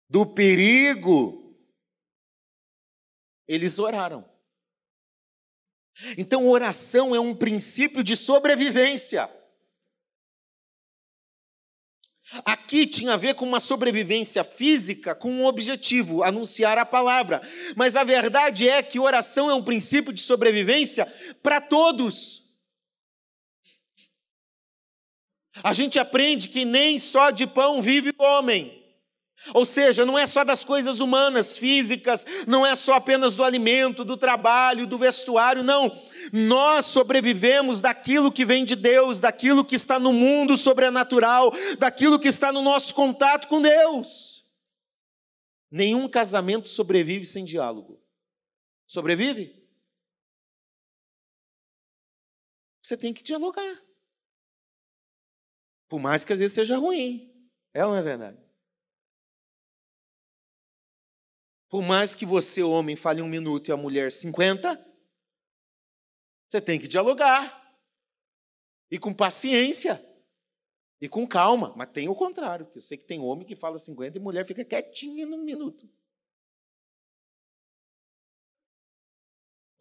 do 0.09 0.25
perigo, 0.25 1.53
eles 3.45 3.79
oraram. 3.79 4.23
Então, 6.17 6.47
oração 6.47 7.13
é 7.13 7.19
um 7.19 7.35
princípio 7.35 8.01
de 8.01 8.15
sobrevivência. 8.15 9.29
Aqui 12.45 12.87
tinha 12.87 13.13
a 13.13 13.17
ver 13.17 13.35
com 13.35 13.45
uma 13.45 13.59
sobrevivência 13.59 14.45
física, 14.45 15.13
com 15.13 15.29
um 15.29 15.45
objetivo, 15.45 16.23
anunciar 16.23 16.77
a 16.77 16.85
palavra. 16.85 17.41
Mas 17.75 17.97
a 17.97 18.05
verdade 18.05 18.69
é 18.69 18.81
que 18.81 18.97
oração 18.97 19.49
é 19.49 19.53
um 19.53 19.63
princípio 19.63 20.13
de 20.13 20.21
sobrevivência 20.21 21.05
para 21.43 21.59
todos. 21.59 22.42
A 25.61 25.73
gente 25.73 25.99
aprende 25.99 26.49
que 26.49 26.65
nem 26.65 26.97
só 26.97 27.29
de 27.29 27.45
pão 27.45 27.81
vive 27.81 28.13
o 28.17 28.23
homem. 28.23 28.81
Ou 29.53 29.65
seja, 29.65 30.05
não 30.05 30.17
é 30.17 30.25
só 30.25 30.43
das 30.43 30.63
coisas 30.63 31.01
humanas, 31.01 31.57
físicas, 31.57 32.25
não 32.47 32.65
é 32.65 32.75
só 32.77 32.93
apenas 32.93 33.35
do 33.35 33.43
alimento, 33.43 34.05
do 34.05 34.15
trabalho, 34.15 34.87
do 34.87 34.97
vestuário, 34.97 35.63
não. 35.63 35.91
Nós 36.31 36.85
sobrevivemos 36.85 37.81
daquilo 37.81 38.31
que 38.31 38.45
vem 38.45 38.63
de 38.63 38.75
Deus, 38.75 39.19
daquilo 39.19 39.65
que 39.65 39.75
está 39.75 39.99
no 39.99 40.13
mundo 40.13 40.55
sobrenatural, 40.55 41.51
daquilo 41.77 42.17
que 42.17 42.29
está 42.29 42.53
no 42.53 42.61
nosso 42.61 42.93
contato 42.93 43.49
com 43.49 43.61
Deus. 43.61 44.45
Nenhum 45.69 46.07
casamento 46.07 46.69
sobrevive 46.69 47.25
sem 47.25 47.43
diálogo. 47.43 48.01
Sobrevive? 48.87 49.61
Você 52.81 52.95
tem 52.95 53.13
que 53.13 53.23
dialogar. 53.23 53.81
Por 55.87 55.99
mais 55.99 56.25
que 56.25 56.33
às 56.33 56.39
vezes 56.39 56.55
seja 56.55 56.77
ruim. 56.77 57.31
É 57.73 57.85
ou 57.85 57.91
não 57.91 57.97
é 57.97 58.03
verdade? 58.03 58.37
Por 61.69 61.81
mais 61.81 62.13
que 62.13 62.25
você, 62.25 62.61
homem, 62.61 62.95
fale 62.95 63.21
um 63.21 63.27
minuto 63.27 63.69
e 63.69 63.71
a 63.71 63.77
mulher 63.77 64.11
50, 64.11 64.79
você 66.47 66.61
tem 66.61 66.79
que 66.79 66.87
dialogar. 66.87 67.61
E 68.91 68.99
com 68.99 69.11
paciência. 69.11 69.99
E 71.01 71.09
com 71.09 71.27
calma. 71.27 71.73
Mas 71.75 71.89
tem 71.89 72.07
o 72.07 72.13
contrário, 72.13 72.67
que 72.67 72.77
eu 72.77 72.81
sei 72.81 72.95
que 72.95 73.05
tem 73.05 73.19
homem 73.19 73.47
que 73.47 73.55
fala 73.55 73.79
50 73.79 74.17
e 74.17 74.21
mulher 74.21 74.45
fica 74.45 74.63
quietinha 74.63 75.25
num 75.25 75.43
minuto. 75.43 75.89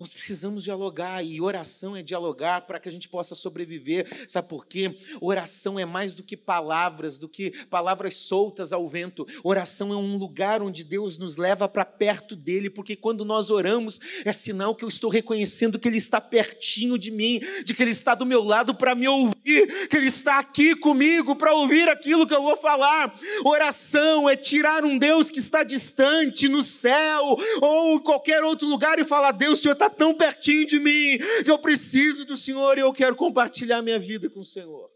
Nós 0.02 0.11
precisamos 0.11 0.64
dialogar 0.64 1.25
e 1.25 1.40
oração 1.40 1.97
é 1.97 2.02
dialogar 2.02 2.62
para 2.62 2.80
que 2.80 2.88
a 2.88 2.92
gente 2.92 3.09
possa 3.09 3.37
sobreviver. 3.37 4.26
Sabe 4.26 4.49
por 4.49 4.66
quê? 4.66 4.99
Oração 5.21 5.78
é 5.78 5.85
mais 5.85 6.12
do 6.12 6.25
que 6.25 6.37
palavras, 6.37 7.21
do 7.21 7.28
que 7.28 7.52
palavras 7.66 8.16
soltas 8.16 8.73
ao 8.73 8.88
vento. 8.88 9.25
Oração 9.44 9.92
é 9.92 9.97
um 9.97 10.16
lugar 10.16 10.61
onde 10.61 10.82
Deus 10.82 11.18
nos 11.18 11.37
leva 11.37 11.68
para 11.68 11.85
perto 11.85 12.35
dele, 12.35 12.68
porque 12.68 12.97
quando 12.97 13.25
nós 13.25 13.49
oramos 13.49 14.00
é 14.25 14.32
sinal 14.32 14.75
que 14.75 14.85
eu 14.85 14.88
estou 14.88 15.09
reconhecendo 15.09 15.78
que 15.78 15.87
ele 15.87 15.99
está 15.99 16.21
pertinho 16.21 16.99
de 16.99 17.12
mim, 17.12 17.40
de 17.64 17.73
que 17.73 17.80
ele 17.80 17.92
está 17.92 18.16
do 18.16 18.26
meu 18.26 18.42
lado 18.42 18.75
para 18.75 18.97
me 18.97 19.06
ouvir, 19.06 19.87
que 19.88 19.97
ele 19.97 20.09
está 20.09 20.40
aqui 20.40 20.75
comigo 20.75 21.37
para 21.37 21.54
ouvir 21.54 21.88
aquilo 21.88 22.26
que 22.26 22.35
eu 22.35 22.42
vou 22.42 22.56
falar. 22.56 23.16
Oração 23.44 24.28
é 24.28 24.35
tirar 24.35 24.85
um 24.85 24.99
Deus 24.99 25.30
que 25.30 25.38
está 25.38 25.62
distante 25.62 26.49
no 26.49 26.61
céu 26.61 27.38
ou 27.61 27.94
em 27.94 27.99
qualquer 28.00 28.42
outro 28.42 28.66
lugar 28.66 28.99
e 28.99 29.04
falar: 29.04 29.30
Deus, 29.30 29.61
o 29.61 29.62
Senhor 29.62 29.75
está 29.75 29.91
tão 29.92 30.16
pertinho 30.16 30.66
de 30.66 30.78
mim, 30.78 31.18
que 31.44 31.50
eu 31.50 31.58
preciso 31.58 32.25
do 32.25 32.37
Senhor 32.37 32.78
e 32.78 32.80
eu 32.80 32.92
quero 32.92 33.14
compartilhar 33.16 33.82
minha 33.82 33.99
vida 33.99 34.28
com 34.30 34.40
o 34.40 34.44
Senhor. 34.44 34.90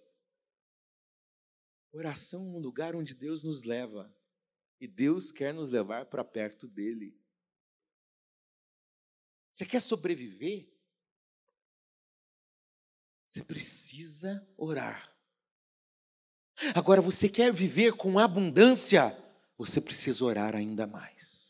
Oração 1.92 2.40
é 2.40 2.56
um 2.56 2.58
lugar 2.58 2.94
onde 2.94 3.14
Deus 3.14 3.42
nos 3.42 3.62
leva, 3.62 4.14
e 4.80 4.86
Deus 4.86 5.32
quer 5.32 5.54
nos 5.54 5.68
levar 5.68 6.06
para 6.06 6.22
perto 6.22 6.66
dEle. 6.66 7.18
Você 9.50 9.64
quer 9.64 9.80
sobreviver? 9.80 10.68
Você 13.24 13.42
precisa 13.42 14.46
orar. 14.56 15.14
Agora, 16.74 17.00
você 17.00 17.28
quer 17.28 17.52
viver 17.52 17.92
com 17.94 18.18
abundância? 18.18 19.16
Você 19.58 19.80
precisa 19.80 20.24
orar 20.24 20.54
ainda 20.54 20.86
mais. 20.86 21.45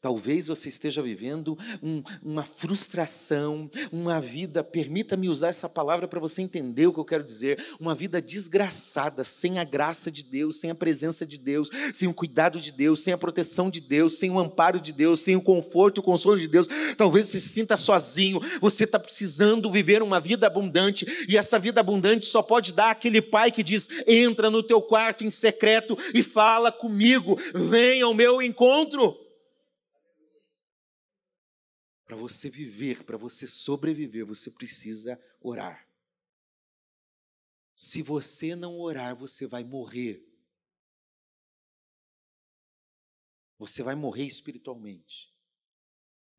Talvez 0.00 0.46
você 0.46 0.68
esteja 0.68 1.02
vivendo 1.02 1.58
um, 1.82 2.04
uma 2.22 2.44
frustração, 2.44 3.68
uma 3.90 4.20
vida, 4.20 4.62
permita-me 4.62 5.28
usar 5.28 5.48
essa 5.48 5.68
palavra 5.68 6.06
para 6.06 6.20
você 6.20 6.40
entender 6.40 6.86
o 6.86 6.92
que 6.92 7.00
eu 7.00 7.04
quero 7.04 7.24
dizer, 7.24 7.60
uma 7.80 7.96
vida 7.96 8.22
desgraçada, 8.22 9.24
sem 9.24 9.58
a 9.58 9.64
graça 9.64 10.08
de 10.08 10.22
Deus, 10.22 10.60
sem 10.60 10.70
a 10.70 10.74
presença 10.74 11.26
de 11.26 11.36
Deus, 11.36 11.68
sem 11.92 12.06
o 12.06 12.14
cuidado 12.14 12.60
de 12.60 12.70
Deus, 12.70 13.00
sem 13.00 13.12
a 13.12 13.18
proteção 13.18 13.68
de 13.68 13.80
Deus, 13.80 14.18
sem 14.18 14.30
o 14.30 14.38
amparo 14.38 14.80
de 14.80 14.92
Deus, 14.92 15.18
sem 15.18 15.34
o 15.34 15.42
conforto 15.42 15.98
e 15.98 16.00
o 16.00 16.04
consolo 16.04 16.38
de 16.38 16.46
Deus. 16.46 16.68
Talvez 16.96 17.26
você 17.26 17.40
se 17.40 17.48
sinta 17.48 17.76
sozinho, 17.76 18.40
você 18.60 18.84
está 18.84 19.00
precisando 19.00 19.68
viver 19.68 20.00
uma 20.00 20.20
vida 20.20 20.46
abundante, 20.46 21.26
e 21.28 21.36
essa 21.36 21.58
vida 21.58 21.80
abundante 21.80 22.26
só 22.26 22.40
pode 22.40 22.72
dar 22.72 22.92
aquele 22.92 23.20
pai 23.20 23.50
que 23.50 23.64
diz: 23.64 23.88
entra 24.06 24.48
no 24.48 24.62
teu 24.62 24.80
quarto 24.80 25.24
em 25.24 25.30
secreto 25.30 25.98
e 26.14 26.22
fala 26.22 26.70
comigo, 26.70 27.36
venha 27.52 28.04
ao 28.04 28.14
meu 28.14 28.40
encontro. 28.40 29.27
Para 32.08 32.16
você 32.16 32.48
viver, 32.48 33.04
para 33.04 33.18
você 33.18 33.46
sobreviver, 33.46 34.24
você 34.24 34.50
precisa 34.50 35.20
orar. 35.42 35.86
Se 37.74 38.00
você 38.00 38.56
não 38.56 38.80
orar, 38.80 39.14
você 39.14 39.46
vai 39.46 39.62
morrer. 39.62 40.26
Você 43.58 43.82
vai 43.82 43.94
morrer 43.94 44.24
espiritualmente. 44.24 45.30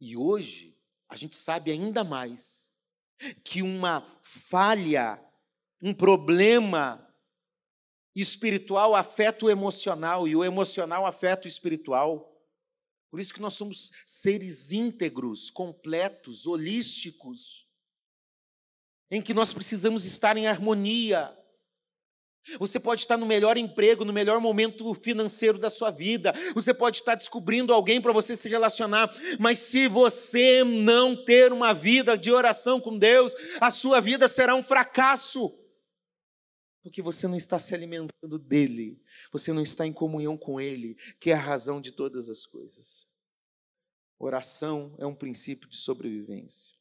E 0.01 0.17
hoje, 0.17 0.75
a 1.07 1.15
gente 1.15 1.37
sabe 1.37 1.71
ainda 1.71 2.03
mais 2.03 2.71
que 3.43 3.61
uma 3.61 4.01
falha, 4.23 5.23
um 5.79 5.93
problema 5.93 7.07
espiritual 8.15 8.95
afeta 8.95 9.45
o 9.45 9.51
emocional 9.51 10.27
e 10.27 10.35
o 10.35 10.43
emocional 10.43 11.05
afeta 11.05 11.45
o 11.45 11.47
espiritual. 11.47 12.28
Por 13.09 13.19
isso 13.19 13.33
que 13.33 13.41
nós 13.41 13.55
somos 13.55 13.91
seres 14.05 14.71
íntegros, 14.71 15.49
completos, 15.49 16.45
holísticos, 16.45 17.67
em 19.09 19.21
que 19.21 19.33
nós 19.33 19.51
precisamos 19.51 20.05
estar 20.05 20.37
em 20.37 20.47
harmonia. 20.47 21.35
Você 22.57 22.79
pode 22.79 23.01
estar 23.01 23.17
no 23.17 23.25
melhor 23.25 23.57
emprego, 23.57 24.05
no 24.05 24.13
melhor 24.13 24.39
momento 24.39 24.93
financeiro 24.93 25.57
da 25.57 25.69
sua 25.69 25.91
vida. 25.91 26.33
Você 26.53 26.73
pode 26.73 26.99
estar 26.99 27.15
descobrindo 27.15 27.73
alguém 27.73 27.99
para 27.99 28.13
você 28.13 28.35
se 28.35 28.47
relacionar, 28.47 29.13
mas 29.39 29.59
se 29.59 29.87
você 29.87 30.63
não 30.63 31.15
ter 31.15 31.51
uma 31.51 31.73
vida 31.73 32.17
de 32.17 32.31
oração 32.31 32.79
com 32.79 32.97
Deus, 32.97 33.33
a 33.59 33.69
sua 33.71 33.99
vida 33.99 34.27
será 34.27 34.55
um 34.55 34.63
fracasso. 34.63 35.58
Porque 36.81 37.01
você 37.01 37.27
não 37.27 37.35
está 37.35 37.59
se 37.59 37.75
alimentando 37.75 38.39
dele, 38.39 39.01
você 39.31 39.51
não 39.51 39.61
está 39.61 39.85
em 39.85 39.93
comunhão 39.93 40.37
com 40.37 40.59
ele, 40.61 40.95
que 41.19 41.31
é 41.31 41.33
a 41.33 41.39
razão 41.39 41.81
de 41.81 41.91
todas 41.91 42.29
as 42.29 42.45
coisas. 42.45 43.07
Oração 44.17 44.95
é 44.97 45.05
um 45.05 45.15
princípio 45.15 45.69
de 45.69 45.77
sobrevivência. 45.77 46.75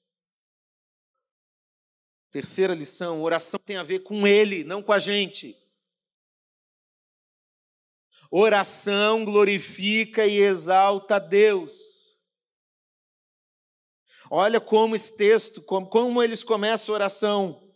Terceira 2.30 2.74
lição: 2.74 3.22
oração 3.22 3.58
tem 3.64 3.76
a 3.76 3.82
ver 3.82 4.00
com 4.00 4.26
ele, 4.26 4.64
não 4.64 4.82
com 4.82 4.92
a 4.92 4.98
gente. 4.98 5.56
Oração 8.30 9.24
glorifica 9.24 10.26
e 10.26 10.36
exalta 10.36 11.16
a 11.16 11.18
Deus. 11.18 12.18
Olha 14.30 14.60
como 14.60 14.94
esse 14.94 15.16
texto, 15.16 15.62
como, 15.62 15.88
como 15.88 16.22
eles 16.22 16.44
começam 16.44 16.94
a 16.94 16.96
oração. 16.96 17.67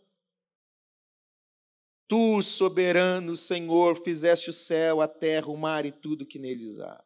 Tu, 2.13 2.43
soberano 2.43 3.35
Senhor, 3.35 3.95
fizeste 4.03 4.51
o 4.51 4.53
céu, 4.53 5.01
a 5.01 5.07
terra, 5.07 5.47
o 5.47 5.57
mar 5.57 5.83
e 5.83 5.91
tudo 5.91 6.27
que 6.27 6.37
neles 6.37 6.79
há. 6.79 7.03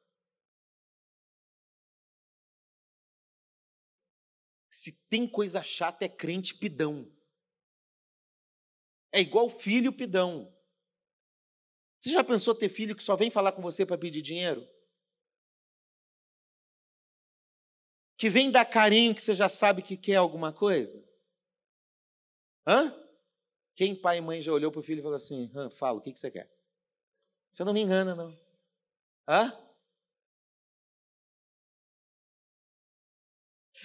Se 4.70 4.92
tem 5.10 5.26
coisa 5.26 5.64
chata, 5.64 6.04
é 6.04 6.10
crente 6.10 6.54
pidão. 6.54 7.10
É 9.14 9.22
igual 9.22 9.50
filho 9.50 9.94
pidão. 9.94 10.54
Você 12.02 12.10
já 12.10 12.22
pensou 12.22 12.54
ter 12.54 12.68
filho 12.68 12.94
que 12.94 13.02
só 13.02 13.16
vem 13.16 13.32
falar 13.32 13.54
com 13.54 13.62
você 13.62 13.86
para 13.86 13.98
pedir 13.98 14.22
dinheiro? 14.22 14.68
Que 18.18 18.30
vem 18.30 18.52
dar 18.52 18.66
carinho 18.66 19.16
que 19.16 19.22
você 19.22 19.34
já 19.34 19.48
sabe 19.48 19.82
que 19.82 19.96
quer 19.96 20.16
alguma 20.16 20.52
coisa? 20.52 21.02
Hã? 22.66 23.07
Quem 23.78 23.96
pai 23.96 24.18
e 24.18 24.22
mãe 24.22 24.42
já 24.42 24.52
olhou 24.52 24.72
para 24.72 24.80
o 24.80 24.84
filho 24.84 25.00
e 25.00 25.02
falou 25.04 25.16
assim: 25.16 25.52
fala, 25.76 26.00
o 26.00 26.02
que, 26.02 26.12
que 26.12 26.20
você 26.20 26.32
quer? 26.32 26.52
Você 27.52 27.64
não 27.64 27.74
me 27.74 27.82
engana, 27.82 28.16
não. 28.16 28.36
Hã? 29.28 29.54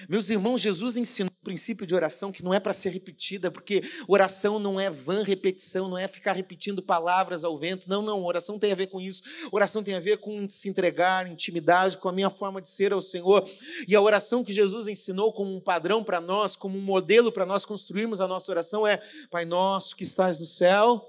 Meus 0.08 0.30
irmãos, 0.30 0.60
Jesus 0.60 0.96
ensinou 0.96 1.30
o 1.30 1.44
princípio 1.44 1.86
de 1.86 1.94
oração 1.94 2.32
que 2.32 2.42
não 2.42 2.52
é 2.52 2.60
para 2.60 2.72
ser 2.72 2.90
repetida, 2.90 3.50
porque 3.50 3.82
oração 4.08 4.58
não 4.58 4.78
é 4.78 4.90
vã 4.90 5.22
repetição, 5.22 5.88
não 5.88 5.98
é 5.98 6.08
ficar 6.08 6.32
repetindo 6.32 6.82
palavras 6.82 7.44
ao 7.44 7.58
vento. 7.58 7.88
Não, 7.88 8.02
não, 8.02 8.24
oração 8.24 8.58
tem 8.58 8.72
a 8.72 8.74
ver 8.74 8.88
com 8.88 9.00
isso. 9.00 9.22
Oração 9.50 9.82
tem 9.82 9.94
a 9.94 10.00
ver 10.00 10.18
com 10.18 10.48
se 10.48 10.68
entregar, 10.68 11.30
intimidade, 11.30 11.98
com 11.98 12.08
a 12.08 12.12
minha 12.12 12.30
forma 12.30 12.60
de 12.60 12.68
ser 12.68 12.92
ao 12.92 13.00
Senhor. 13.00 13.48
E 13.86 13.94
a 13.94 14.00
oração 14.00 14.44
que 14.44 14.52
Jesus 14.52 14.88
ensinou 14.88 15.32
como 15.32 15.54
um 15.54 15.60
padrão 15.60 16.02
para 16.02 16.20
nós, 16.20 16.56
como 16.56 16.78
um 16.78 16.82
modelo 16.82 17.32
para 17.32 17.46
nós 17.46 17.64
construirmos 17.64 18.20
a 18.20 18.28
nossa 18.28 18.50
oração 18.50 18.86
é: 18.86 19.00
Pai 19.30 19.44
nosso 19.44 19.96
que 19.96 20.04
estás 20.04 20.40
no 20.40 20.46
céu, 20.46 21.02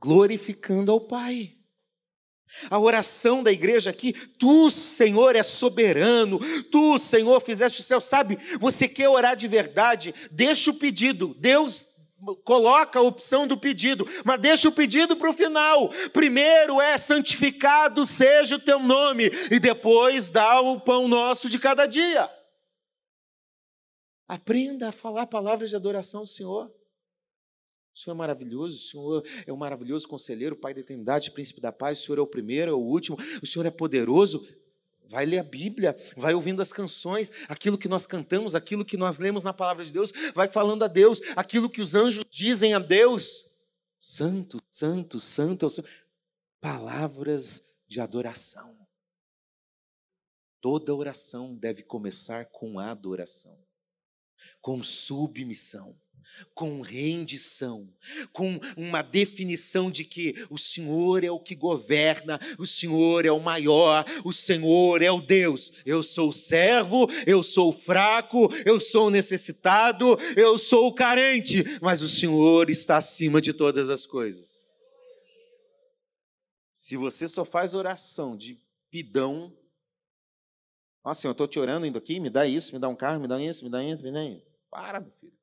glorificando 0.00 0.92
ao 0.92 1.00
Pai. 1.00 1.56
A 2.70 2.78
oração 2.78 3.42
da 3.42 3.52
igreja 3.52 3.90
aqui, 3.90 4.12
tu, 4.12 4.70
Senhor, 4.70 5.36
é 5.36 5.42
soberano, 5.42 6.38
tu, 6.70 6.98
Senhor, 6.98 7.40
fizeste 7.40 7.80
o 7.80 7.84
céu, 7.84 8.00
sabe? 8.00 8.38
Você 8.60 8.88
quer 8.88 9.08
orar 9.08 9.36
de 9.36 9.48
verdade, 9.48 10.14
deixa 10.30 10.70
o 10.70 10.74
pedido, 10.74 11.34
Deus 11.38 11.96
coloca 12.44 12.98
a 12.98 13.02
opção 13.02 13.46
do 13.46 13.56
pedido, 13.56 14.08
mas 14.24 14.40
deixa 14.40 14.68
o 14.68 14.72
pedido 14.72 15.16
para 15.16 15.30
o 15.30 15.34
final. 15.34 15.90
Primeiro 16.12 16.80
é 16.80 16.96
santificado 16.96 18.06
seja 18.06 18.56
o 18.56 18.60
teu 18.60 18.78
nome, 18.78 19.30
e 19.50 19.58
depois 19.58 20.30
dá 20.30 20.60
o 20.60 20.80
pão 20.80 21.06
nosso 21.06 21.48
de 21.48 21.58
cada 21.58 21.86
dia. 21.86 22.30
Aprenda 24.28 24.88
a 24.88 24.92
falar 24.92 25.26
palavras 25.26 25.70
de 25.70 25.76
adoração 25.76 26.20
ao 26.20 26.26
Senhor. 26.26 26.75
O 27.96 27.98
Senhor 27.98 28.14
é 28.14 28.18
maravilhoso, 28.18 28.76
o 28.76 28.78
Senhor 28.78 29.26
é 29.46 29.50
o 29.50 29.56
maravilhoso 29.56 30.06
conselheiro, 30.06 30.54
Pai 30.54 30.74
da 30.74 30.80
eternidade, 30.80 31.30
príncipe 31.30 31.62
da 31.62 31.72
paz, 31.72 31.98
o 31.98 32.04
Senhor 32.04 32.18
é 32.18 32.20
o 32.20 32.26
primeiro, 32.26 32.70
é 32.70 32.74
o 32.74 32.78
último, 32.78 33.16
o 33.42 33.46
Senhor 33.46 33.64
é 33.64 33.70
poderoso. 33.70 34.46
Vai 35.08 35.24
ler 35.24 35.38
a 35.38 35.42
Bíblia, 35.42 35.96
vai 36.14 36.34
ouvindo 36.34 36.60
as 36.60 36.74
canções, 36.74 37.32
aquilo 37.48 37.78
que 37.78 37.88
nós 37.88 38.06
cantamos, 38.06 38.54
aquilo 38.54 38.84
que 38.84 38.98
nós 38.98 39.18
lemos 39.18 39.42
na 39.42 39.54
palavra 39.54 39.82
de 39.82 39.90
Deus, 39.90 40.12
vai 40.34 40.46
falando 40.46 40.82
a 40.82 40.88
Deus, 40.88 41.22
aquilo 41.34 41.70
que 41.70 41.80
os 41.80 41.94
anjos 41.94 42.22
dizem 42.28 42.74
a 42.74 42.78
Deus. 42.78 43.56
Santo, 43.98 44.60
santo, 44.70 45.18
santo 45.18 45.64
é 45.64 45.66
o 45.66 45.70
Senhor. 45.70 45.88
Palavras 46.60 47.78
de 47.88 47.98
adoração. 47.98 48.76
Toda 50.60 50.94
oração 50.94 51.54
deve 51.54 51.82
começar 51.82 52.44
com 52.46 52.78
adoração, 52.78 53.58
com 54.60 54.82
submissão 54.82 55.96
com 56.54 56.80
rendição, 56.80 57.88
com 58.32 58.58
uma 58.76 59.02
definição 59.02 59.90
de 59.90 60.04
que 60.04 60.46
o 60.50 60.58
Senhor 60.58 61.24
é 61.24 61.30
o 61.30 61.40
que 61.40 61.54
governa, 61.54 62.40
o 62.58 62.66
Senhor 62.66 63.24
é 63.24 63.30
o 63.30 63.40
maior, 63.40 64.04
o 64.24 64.32
Senhor 64.32 65.02
é 65.02 65.10
o 65.10 65.20
Deus. 65.20 65.72
Eu 65.84 66.02
sou 66.02 66.32
servo, 66.32 67.08
eu 67.26 67.42
sou 67.42 67.72
fraco, 67.72 68.48
eu 68.64 68.80
sou 68.80 69.10
necessitado, 69.10 70.16
eu 70.36 70.58
sou 70.58 70.92
carente, 70.92 71.64
mas 71.80 72.02
o 72.02 72.08
Senhor 72.08 72.70
está 72.70 72.96
acima 72.96 73.40
de 73.40 73.52
todas 73.52 73.90
as 73.90 74.06
coisas. 74.06 74.64
Se 76.72 76.96
você 76.96 77.26
só 77.26 77.44
faz 77.44 77.74
oração 77.74 78.36
de 78.36 78.58
pidão, 78.90 79.52
nossa, 81.06 81.26
eu 81.26 81.32
estou 81.32 81.46
te 81.46 81.58
orando 81.58 81.86
indo 81.86 81.98
aqui, 81.98 82.18
me 82.18 82.28
dá 82.28 82.44
isso, 82.46 82.74
me 82.74 82.80
dá 82.80 82.88
um 82.88 82.96
carro, 82.96 83.20
me 83.20 83.28
dá 83.28 83.40
isso, 83.40 83.62
me 83.62 83.70
dá 83.70 83.82
isso, 83.82 84.02
me 84.02 84.10
dá 84.10 84.24
isso. 84.24 84.44
Para, 84.68 85.00
meu 85.00 85.12
filho. 85.20 85.35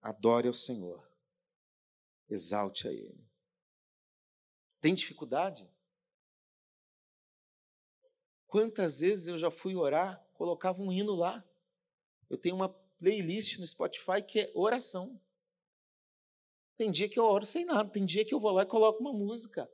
Adore 0.00 0.48
ao 0.48 0.54
Senhor. 0.54 1.06
Exalte 2.28 2.88
a 2.88 2.92
Ele. 2.92 3.24
Tem 4.80 4.94
dificuldade? 4.94 5.68
Quantas 8.46 9.00
vezes 9.00 9.28
eu 9.28 9.38
já 9.38 9.50
fui 9.50 9.76
orar, 9.76 10.24
colocava 10.32 10.82
um 10.82 10.90
hino 10.90 11.14
lá. 11.14 11.44
Eu 12.28 12.38
tenho 12.38 12.56
uma 12.56 12.68
playlist 12.98 13.58
no 13.58 13.66
Spotify 13.66 14.22
que 14.26 14.40
é 14.40 14.52
oração. 14.54 15.20
Tem 16.76 16.90
dia 16.90 17.08
que 17.08 17.18
eu 17.18 17.24
oro 17.24 17.44
sem 17.44 17.64
nada, 17.64 17.90
tem 17.90 18.06
dia 18.06 18.24
que 18.24 18.34
eu 18.34 18.40
vou 18.40 18.52
lá 18.52 18.62
e 18.62 18.66
coloco 18.66 19.00
uma 19.00 19.12
música. 19.12 19.70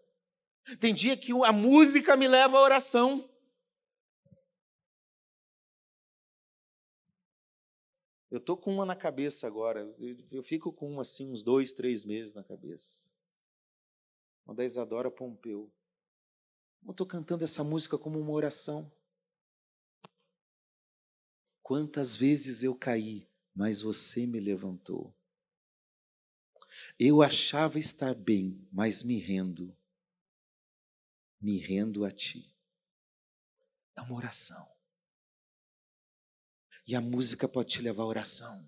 Tem 0.81 0.93
dia 0.93 1.17
que 1.17 1.33
a 1.45 1.53
música 1.53 2.17
me 2.17 2.27
leva 2.27 2.59
à 2.59 2.61
oração. 2.61 3.31
Eu 8.37 8.39
estou 8.39 8.55
com 8.55 8.71
uma 8.71 8.85
na 8.85 8.95
cabeça 8.95 9.47
agora. 9.47 9.91
Eu 10.31 10.43
fico 10.43 10.71
com 10.71 10.93
uma 10.93 11.01
assim, 11.01 11.33
uns 11.33 11.43
dois, 11.43 11.73
três 11.73 12.05
meses 12.05 12.35
na 12.35 12.45
cabeça. 12.45 13.11
Uma 14.45 14.55
da 14.55 14.63
Isadora 14.63 15.11
Pompeu. 15.11 15.73
Eu 16.85 16.91
estou 16.91 17.07
cantando 17.07 17.45
essa 17.45 17.65
música 17.65 17.97
como 17.97 18.21
uma 18.21 18.33
oração. 18.33 18.93
Quantas 21.63 22.15
vezes 22.15 22.63
eu 22.63 22.75
caí, 22.75 23.27
mas 23.55 23.81
você 23.81 24.27
me 24.27 24.39
levantou. 24.39 25.15
Eu 26.99 27.23
achava 27.23 27.79
estar 27.79 28.15
bem, 28.15 28.69
mas 28.71 29.03
me 29.03 29.19
rendo. 29.19 29.75
Me 31.41 31.57
rendo 31.57 32.05
a 32.05 32.11
ti. 32.11 32.55
É 33.97 34.03
uma 34.03 34.15
oração. 34.15 34.76
E 36.87 36.95
a 36.95 37.01
música 37.01 37.49
pode 37.49 37.71
te 37.71 37.83
levar 37.83 38.05
à 38.05 38.07
oração. 38.07 38.65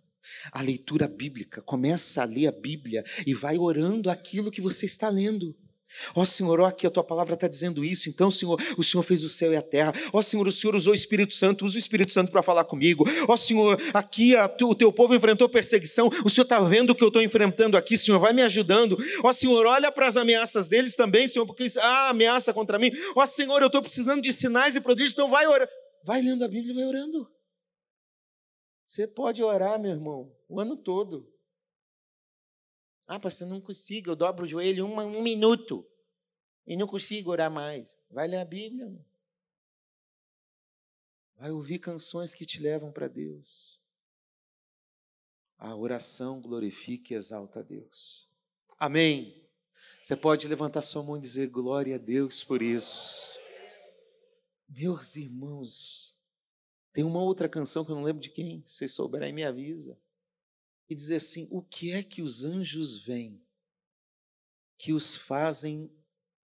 A 0.53 0.61
leitura 0.61 1.09
bíblica, 1.09 1.63
começa 1.63 2.23
a 2.23 2.25
ler 2.25 2.49
a 2.49 2.53
Bíblia 2.53 3.05
e 3.27 3.33
vai 3.33 3.57
orando 3.57 4.11
aquilo 4.11 4.51
que 4.51 4.61
você 4.61 4.87
está 4.87 5.09
lendo. 5.09 5.57
Ó 6.15 6.23
oh, 6.23 6.27
Senhor, 6.27 6.61
ó, 6.61 6.67
aqui 6.67 6.87
a 6.87 6.91
tua 6.91 7.03
palavra 7.03 7.35
está 7.35 7.49
dizendo 7.49 7.85
isso, 7.85 8.11
então, 8.11 8.31
Senhor, 8.31 8.61
o 8.77 8.85
Senhor 8.85 9.03
fez 9.03 9.25
o 9.25 9.29
céu 9.29 9.53
e 9.53 9.57
a 9.57 9.63
terra. 9.63 9.93
Ó 10.13 10.19
oh, 10.19 10.23
Senhor, 10.23 10.47
o 10.47 10.53
Senhor 10.53 10.75
usou 10.75 10.93
o 10.93 10.95
Espírito 10.95 11.33
Santo, 11.35 11.65
usa 11.65 11.77
o 11.77 11.79
Espírito 11.79 12.13
Santo 12.13 12.31
para 12.31 12.43
falar 12.43 12.65
comigo. 12.65 13.05
Ó 13.27 13.33
oh, 13.33 13.37
Senhor, 13.37 13.81
aqui 13.95 14.37
a, 14.37 14.47
o 14.63 14.75
teu 14.75 14.93
povo 14.93 15.15
enfrentou 15.15 15.49
perseguição, 15.49 16.11
o 16.25 16.29
Senhor 16.29 16.45
está 16.45 16.61
vendo 16.61 16.91
o 16.91 16.95
que 16.95 17.03
eu 17.03 17.09
estou 17.09 17.23
enfrentando 17.23 17.77
aqui, 17.77 17.97
Senhor, 17.97 18.19
vai 18.19 18.33
me 18.33 18.43
ajudando. 18.43 18.99
Ó 19.25 19.33
Senhor, 19.33 19.65
olha 19.67 19.91
para 19.91 20.07
as 20.07 20.17
ameaças 20.17 20.69
deles 20.69 20.95
também, 20.95 21.27
Senhor, 21.27 21.47
porque 21.47 21.67
há 21.79 22.11
ameaça 22.11 22.53
contra 22.53 22.79
mim. 22.79 22.91
Ó 23.17 23.25
Senhor, 23.25 23.61
eu 23.63 23.69
estou 23.69 23.81
precisando 23.81 24.21
de 24.21 24.33
sinais 24.33 24.77
e 24.77 24.81
prodígios, 24.81 25.13
então 25.13 25.31
vai 25.31 25.47
orando. 25.47 25.71
Vai 26.05 26.21
lendo 26.21 26.45
a 26.45 26.49
Bíblia 26.49 26.73
e 26.73 26.75
vai 26.75 26.85
orando. 26.85 27.38
Você 28.89 29.07
pode 29.07 29.43
orar, 29.43 29.79
meu 29.79 29.91
irmão, 29.91 30.35
o 30.49 30.59
ano 30.59 30.75
todo. 30.75 31.31
Ah, 33.07 33.21
pastor, 33.21 33.47
não 33.47 33.61
consigo, 33.61 34.11
eu 34.11 34.17
dobro 34.17 34.47
o 34.47 34.49
joelho 34.49 34.87
um, 34.87 34.99
um 34.99 35.23
minuto 35.23 35.87
e 36.67 36.75
não 36.75 36.87
consigo 36.87 37.31
orar 37.31 37.51
mais. 37.51 37.87
Vai 38.11 38.27
ler 38.27 38.39
a 38.39 38.47
Bíblia. 38.47 38.91
Vai 41.37 41.51
ouvir 41.51 41.81
canções 41.81 42.35
que 42.35 42.47
te 42.47 42.63
levam 42.63 42.91
para 42.91 43.09
Deus. 43.09 43.79
A 45.59 45.77
oração 45.77 46.41
glorifica 46.41 47.13
e 47.13 47.17
exalta 47.17 47.61
a 47.61 47.63
Deus. 47.63 48.33
Amém. 48.79 49.47
Você 50.01 50.17
pode 50.17 50.49
levantar 50.49 50.81
sua 50.81 51.03
mão 51.03 51.19
e 51.19 51.21
dizer 51.21 51.49
glória 51.49 51.97
a 51.97 51.99
Deus 51.99 52.43
por 52.43 52.63
isso. 52.63 53.39
Meus 54.67 55.15
irmãos, 55.15 56.18
tem 56.99 57.05
uma 57.05 57.23
outra 57.23 57.49
canção 57.49 57.85
que 57.85 57.93
eu 57.93 57.95
não 57.95 58.03
lembro 58.03 58.21
de 58.21 58.29
quem, 58.29 58.65
se 58.67 58.75
vocês 58.75 58.93
souberem, 58.93 59.33
me 59.33 59.45
avisa. 59.45 59.97
E 60.91 60.97
diz 60.97 61.13
assim: 61.13 61.47
O 61.49 61.63
que 61.63 61.93
é 61.93 62.03
que 62.03 62.21
os 62.21 62.43
anjos 62.43 62.99
veem 62.99 63.41
que 64.77 64.93
os 64.93 65.15
fazem 65.15 65.97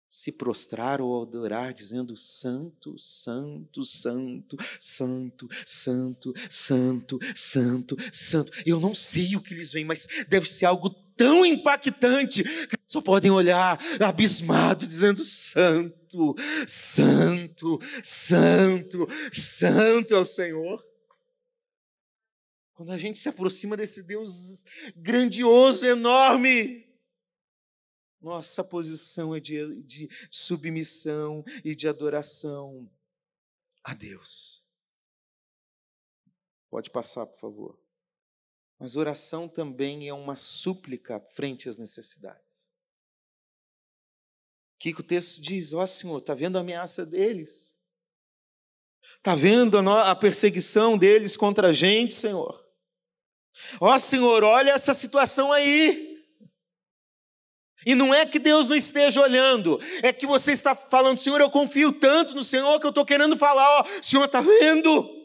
se 0.10 0.32
prostrar 0.32 1.00
ou 1.00 1.22
adorar, 1.22 1.72
dizendo: 1.72 2.17
Santo, 2.17 2.98
Santo, 2.98 3.86
Santo, 3.86 4.58
Santo, 4.80 5.48
Santo, 5.63 6.34
Santo, 6.50 7.19
Santo, 7.36 7.98
Santo. 8.12 8.52
Eu 8.65 8.80
não 8.80 8.95
sei 8.95 9.36
o 9.36 9.41
que 9.41 9.54
eles 9.54 9.72
veem, 9.72 9.86
mas 9.86 10.08
deve 10.28 10.50
ser 10.50 10.65
algo 10.65 10.89
tão 11.15 11.45
impactante 11.45 12.43
que 12.43 12.78
só 12.88 13.00
podem 13.02 13.30
olhar 13.30 13.80
abismado, 14.00 14.88
dizendo: 14.88 15.24
Santo, 15.24 16.36
Santo, 16.67 17.80
Santo, 18.04 19.08
Santo 19.32 20.15
é 20.15 20.17
o 20.17 20.26
Senhor. 20.26 20.84
Quando 22.74 22.93
a 22.93 22.98
gente 22.98 23.19
se 23.19 23.30
aproxima 23.30 23.78
desse 23.78 24.02
Deus 24.02 24.63
grandioso, 24.95 25.86
enorme, 25.86 26.88
nossa 28.21 28.63
posição 28.63 29.36
é 29.36 29.39
de, 29.39 29.82
de 29.84 30.10
submissão 30.29 31.43
e 31.63 31.73
de 31.73 31.88
adoração 31.88 32.89
a 33.84 33.93
Deus. 33.93 34.63
Pode 36.69 36.89
passar, 36.89 37.25
por 37.25 37.39
favor. 37.39 37.79
Mas 38.77 38.95
oração 38.95 39.47
também 39.47 40.08
é 40.08 40.13
uma 40.13 40.36
súplica 40.36 41.19
frente 41.19 41.67
às 41.67 41.77
necessidades. 41.77 42.69
O 44.75 44.79
que, 44.79 44.91
o 44.91 45.03
texto 45.03 45.41
diz? 45.41 45.73
Ó 45.73 45.82
oh, 45.82 45.88
Senhor, 45.88 46.17
está 46.19 46.34
vendo 46.34 46.58
a 46.58 46.62
ameaça 46.62 47.05
deles? 47.05 47.75
Está 49.17 49.36
vendo 49.36 49.77
a, 49.77 50.15
perseguição 50.15 50.97
deles 50.97 51.36
contra 51.36 51.69
a 51.69 51.73
gente, 51.73 52.15
Senhor? 52.15 52.65
Ó 53.82 53.93
oh, 53.93 53.99
Senhor, 53.99 54.43
olha 54.43 54.71
essa 54.71 54.93
situação 54.93 55.51
aí. 55.51 56.09
E 57.86 57.96
não 57.96 58.13
é 58.13 58.26
que 58.26 58.39
Deus 58.39 58.68
não 58.68 58.76
esteja 58.76 59.22
olhando, 59.22 59.80
é 60.04 60.12
que 60.12 60.28
você 60.28 60.52
está 60.52 60.76
falando, 60.76 61.18
Senhor, 61.18 61.39
eu 61.39 61.50
confio 61.50 61.94
tanto 61.94 62.36
no 62.36 62.44
Senhor 62.44 62.80
que 62.80 62.86
eu 62.86 62.89
estou 62.89 63.06
querendo 63.06 63.38
falar, 63.38 63.80
ó, 63.80 63.86
Senhor, 64.02 64.26
está 64.26 64.42
vendo? 64.42 65.18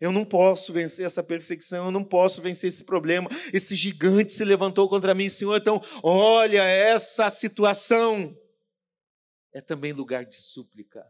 Eu 0.00 0.12
não 0.12 0.24
posso 0.24 0.72
vencer 0.72 1.06
essa 1.06 1.22
perseguição, 1.22 1.86
eu 1.86 1.90
não 1.90 2.04
posso 2.04 2.42
vencer 2.42 2.68
esse 2.68 2.84
problema. 2.84 3.30
Esse 3.52 3.74
gigante 3.74 4.32
se 4.32 4.44
levantou 4.44 4.88
contra 4.88 5.14
mim, 5.14 5.28
Senhor. 5.28 5.56
Então, 5.56 5.82
olha 6.02 6.62
essa 6.62 7.30
situação. 7.30 8.36
É 9.54 9.60
também 9.62 9.92
lugar 9.92 10.26
de 10.26 10.38
súplica. 10.38 11.02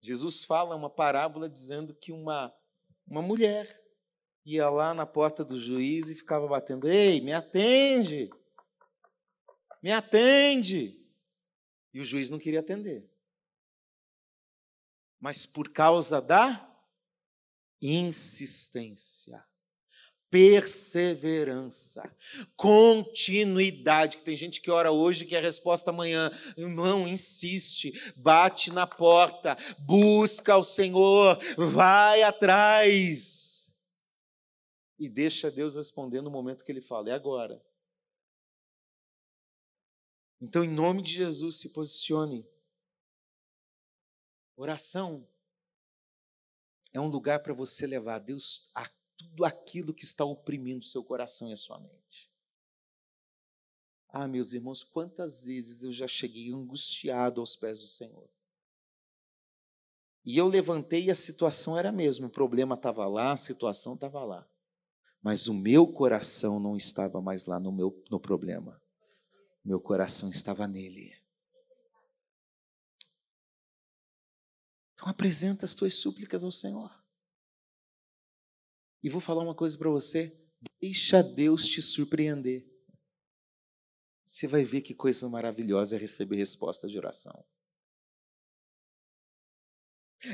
Jesus 0.00 0.44
fala 0.44 0.74
uma 0.74 0.90
parábola 0.90 1.48
dizendo 1.48 1.94
que 1.94 2.10
uma, 2.10 2.52
uma 3.06 3.22
mulher 3.22 3.80
ia 4.44 4.68
lá 4.68 4.92
na 4.92 5.06
porta 5.06 5.44
do 5.44 5.60
juiz 5.60 6.08
e 6.08 6.14
ficava 6.14 6.46
batendo: 6.46 6.88
Ei, 6.88 7.20
me 7.20 7.32
atende! 7.32 8.30
Me 9.82 9.92
atende! 9.92 11.00
E 11.92 12.00
o 12.00 12.04
juiz 12.04 12.30
não 12.30 12.38
queria 12.38 12.60
atender 12.60 13.12
mas 15.22 15.46
por 15.46 15.68
causa 15.68 16.20
da 16.20 16.68
insistência, 17.80 19.40
perseverança, 20.28 22.02
continuidade. 22.56 24.16
Que 24.16 24.24
tem 24.24 24.36
gente 24.36 24.60
que 24.60 24.68
ora 24.68 24.90
hoje 24.90 25.24
que 25.24 25.36
a 25.36 25.40
resposta 25.40 25.90
amanhã. 25.90 26.28
Irmão, 26.56 27.06
insiste, 27.06 27.92
bate 28.16 28.72
na 28.72 28.84
porta, 28.84 29.56
busca 29.78 30.56
o 30.56 30.64
Senhor, 30.64 31.38
vai 31.56 32.24
atrás. 32.24 33.41
E 35.02 35.08
deixa 35.08 35.50
Deus 35.50 35.74
responder 35.74 36.22
no 36.22 36.30
momento 36.30 36.62
que 36.62 36.70
ele 36.70 36.80
fala, 36.80 37.10
é 37.10 37.12
agora. 37.12 37.60
Então, 40.40 40.62
em 40.62 40.72
nome 40.72 41.02
de 41.02 41.12
Jesus, 41.12 41.56
se 41.56 41.70
posicione. 41.70 42.46
Oração 44.54 45.28
é 46.92 47.00
um 47.00 47.08
lugar 47.08 47.42
para 47.42 47.52
você 47.52 47.84
levar 47.84 48.20
Deus 48.20 48.70
a 48.76 48.88
tudo 49.16 49.44
aquilo 49.44 49.92
que 49.92 50.04
está 50.04 50.24
oprimindo 50.24 50.84
seu 50.84 51.02
coração 51.02 51.48
e 51.48 51.52
a 51.52 51.56
sua 51.56 51.80
mente. 51.80 52.30
Ah, 54.08 54.28
meus 54.28 54.52
irmãos, 54.52 54.84
quantas 54.84 55.46
vezes 55.46 55.82
eu 55.82 55.90
já 55.90 56.06
cheguei 56.06 56.52
angustiado 56.52 57.40
aos 57.40 57.56
pés 57.56 57.80
do 57.80 57.88
Senhor. 57.88 58.30
E 60.24 60.38
eu 60.38 60.46
levantei 60.46 61.06
e 61.06 61.10
a 61.10 61.16
situação 61.16 61.76
era 61.76 61.88
a 61.88 61.92
mesma, 61.92 62.28
o 62.28 62.30
problema 62.30 62.76
estava 62.76 63.04
lá, 63.08 63.32
a 63.32 63.36
situação 63.36 63.94
estava 63.94 64.22
lá. 64.22 64.48
Mas 65.22 65.46
o 65.46 65.54
meu 65.54 65.86
coração 65.86 66.58
não 66.58 66.76
estava 66.76 67.22
mais 67.22 67.44
lá 67.44 67.60
no 67.60 67.70
meu 67.70 68.04
no 68.10 68.18
problema. 68.18 68.82
Meu 69.64 69.80
coração 69.80 70.30
estava 70.30 70.66
nele. 70.66 71.16
Então 74.94 75.08
apresenta 75.08 75.64
as 75.64 75.74
tuas 75.74 75.94
súplicas 75.94 76.42
ao 76.42 76.50
Senhor. 76.50 76.90
E 79.02 79.08
vou 79.08 79.20
falar 79.20 79.42
uma 79.42 79.54
coisa 79.54 79.78
para 79.78 79.90
você: 79.90 80.36
deixa 80.80 81.22
Deus 81.22 81.66
te 81.66 81.80
surpreender. 81.80 82.68
Você 84.24 84.46
vai 84.46 84.64
ver 84.64 84.80
que 84.80 84.94
coisa 84.94 85.28
maravilhosa 85.28 85.96
é 85.96 85.98
receber 85.98 86.36
resposta 86.36 86.88
de 86.88 86.96
oração. 86.96 87.44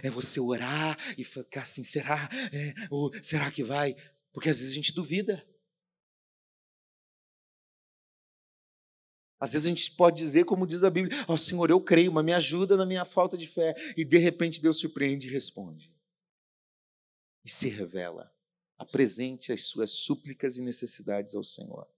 É 0.02 0.10
você 0.10 0.38
orar 0.38 0.98
e 1.18 1.24
ficar 1.24 1.62
assim, 1.62 1.82
será? 1.82 2.28
É, 2.52 2.74
ou 2.90 3.10
será 3.22 3.50
que 3.50 3.64
vai? 3.64 3.96
Porque 4.32 4.48
às 4.48 4.58
vezes 4.58 4.72
a 4.72 4.74
gente 4.74 4.92
duvida. 4.92 5.46
Às 9.40 9.52
vezes 9.52 9.66
a 9.66 9.68
gente 9.68 9.92
pode 9.92 10.16
dizer, 10.16 10.44
como 10.44 10.66
diz 10.66 10.82
a 10.82 10.90
Bíblia, 10.90 11.16
ó 11.28 11.34
oh, 11.34 11.38
Senhor, 11.38 11.70
eu 11.70 11.80
creio, 11.80 12.12
mas 12.12 12.24
me 12.24 12.32
ajuda 12.32 12.76
na 12.76 12.84
minha 12.84 13.04
falta 13.04 13.38
de 13.38 13.46
fé. 13.46 13.74
E 13.96 14.04
de 14.04 14.18
repente 14.18 14.60
Deus 14.60 14.78
surpreende 14.78 15.28
e 15.28 15.30
responde. 15.30 15.94
E 17.44 17.50
se 17.50 17.68
revela. 17.68 18.32
Apresente 18.76 19.52
as 19.52 19.64
suas 19.64 19.90
súplicas 19.90 20.56
e 20.56 20.62
necessidades 20.62 21.34
ao 21.34 21.44
Senhor. 21.44 21.88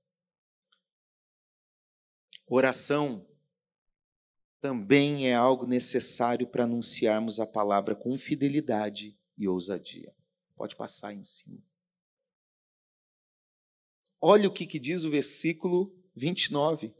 Oração 2.46 3.26
também 4.60 5.28
é 5.28 5.34
algo 5.34 5.66
necessário 5.66 6.46
para 6.46 6.64
anunciarmos 6.64 7.40
a 7.40 7.46
palavra 7.46 7.94
com 7.94 8.18
fidelidade 8.18 9.18
e 9.38 9.48
ousadia. 9.48 10.14
Pode 10.54 10.76
passar 10.76 11.14
em 11.14 11.24
cima. 11.24 11.69
Olha 14.20 14.48
o 14.48 14.52
que, 14.52 14.66
que 14.66 14.78
diz 14.78 15.04
o 15.04 15.10
versículo 15.10 15.94
29. 16.14 16.94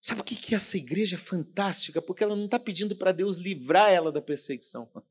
Sabe 0.00 0.20
o 0.20 0.24
que, 0.24 0.54
é 0.54 0.56
essa 0.56 0.76
igreja 0.76 1.16
fantástica? 1.16 2.00
Porque 2.00 2.22
ela 2.22 2.36
não 2.36 2.44
está 2.44 2.58
pedindo 2.58 2.94
para 2.94 3.12
Deus 3.12 3.36
livrar 3.36 3.90
ela 3.90 4.12
da 4.12 4.20
perseguição. 4.20 4.90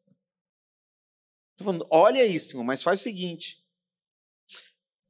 Está 1.53 1.65
falando, 1.65 1.85
olha 1.91 2.25
isso, 2.25 2.49
Senhor, 2.49 2.63
mas 2.63 2.81
faz 2.81 2.99
o 2.99 3.03
seguinte: 3.03 3.63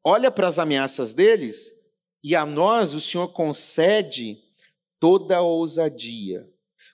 olha 0.04 0.30
para 0.30 0.48
as 0.48 0.60
ameaças 0.60 1.14
deles 1.14 1.72
e 2.22 2.36
a 2.36 2.46
nós 2.46 2.94
o 2.94 3.00
Senhor 3.00 3.30
concede 3.30 4.44
toda 5.00 5.38
a 5.38 5.42
ousadia. 5.42 6.50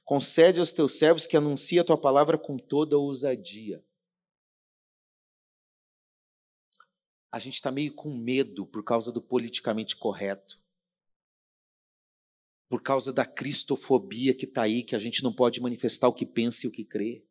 Concede 0.05 0.59
aos 0.59 0.71
teus 0.71 0.93
servos 0.93 1.27
que 1.27 1.37
anunciem 1.37 1.79
a 1.79 1.83
tua 1.83 1.97
palavra 1.97 2.37
com 2.37 2.57
toda 2.57 2.95
a 2.95 2.99
ousadia. 2.99 3.83
A 7.31 7.39
gente 7.39 7.55
está 7.55 7.71
meio 7.71 7.93
com 7.93 8.13
medo 8.15 8.65
por 8.65 8.83
causa 8.83 9.11
do 9.11 9.21
politicamente 9.21 9.95
correto 9.95 10.59
por 12.69 12.83
causa 12.83 13.11
da 13.11 13.25
cristofobia 13.25 14.33
que 14.33 14.45
está 14.45 14.61
aí, 14.61 14.83
que 14.83 14.95
a 14.95 14.99
gente 14.99 15.23
não 15.23 15.33
pode 15.33 15.59
manifestar 15.59 16.07
o 16.07 16.13
que 16.13 16.25
pensa 16.25 16.65
e 16.65 16.69
o 16.69 16.71
que 16.71 16.85
crê. 16.85 17.25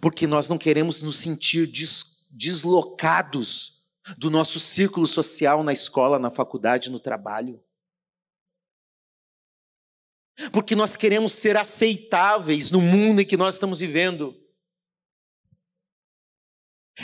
Porque 0.00 0.26
nós 0.26 0.48
não 0.48 0.56
queremos 0.56 1.02
nos 1.02 1.18
sentir 1.18 1.66
des 1.66 2.26
deslocados 2.30 3.86
do 4.16 4.30
nosso 4.30 4.58
círculo 4.58 5.06
social 5.06 5.62
na 5.62 5.72
escola, 5.72 6.18
na 6.18 6.30
faculdade, 6.30 6.90
no 6.90 6.98
trabalho. 6.98 7.62
Porque 10.52 10.74
nós 10.74 10.96
queremos 10.96 11.34
ser 11.34 11.56
aceitáveis 11.56 12.70
no 12.70 12.80
mundo 12.80 13.20
em 13.20 13.26
que 13.26 13.36
nós 13.36 13.54
estamos 13.54 13.80
vivendo. 13.80 14.34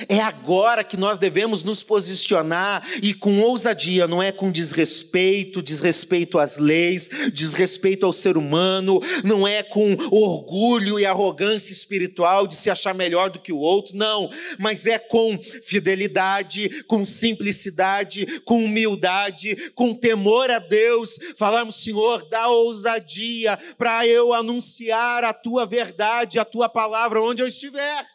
É 0.09 0.21
agora 0.21 0.83
que 0.83 0.97
nós 0.97 1.19
devemos 1.19 1.63
nos 1.63 1.83
posicionar 1.83 2.83
e 3.03 3.13
com 3.13 3.41
ousadia, 3.43 4.07
não 4.07 4.23
é 4.23 4.33
com 4.33 4.51
desrespeito, 4.51 5.61
desrespeito 5.61 6.39
às 6.39 6.57
leis, 6.57 7.11
desrespeito 7.31 8.07
ao 8.07 8.13
ser 8.13 8.39
humano, 8.39 9.01
não 9.23 9.47
é 9.47 9.63
com 9.63 9.95
orgulho 10.11 10.99
e 10.99 11.05
arrogância 11.05 11.73
espiritual 11.73 12.47
de 12.47 12.57
se 12.57 12.71
achar 12.71 12.95
melhor 12.95 13.29
do 13.29 13.39
que 13.39 13.53
o 13.53 13.59
outro, 13.59 13.95
não, 13.95 14.31
mas 14.59 14.87
é 14.87 14.99
com 14.99 15.39
fidelidade, 15.63 16.85
com 16.85 17.05
simplicidade, 17.05 18.41
com 18.47 18.65
humildade, 18.65 19.71
com 19.75 19.93
temor 19.93 20.51
a 20.51 20.59
Deus, 20.59 21.19
falarmos, 21.37 21.77
Senhor, 21.77 22.27
dá 22.31 22.49
ousadia 22.49 23.59
para 23.77 24.07
eu 24.07 24.33
anunciar 24.33 25.23
a 25.23 25.35
tua 25.35 25.67
verdade, 25.67 26.39
a 26.39 26.47
tua 26.47 26.67
palavra 26.67 27.21
onde 27.21 27.43
eu 27.43 27.47
estiver. 27.47 28.07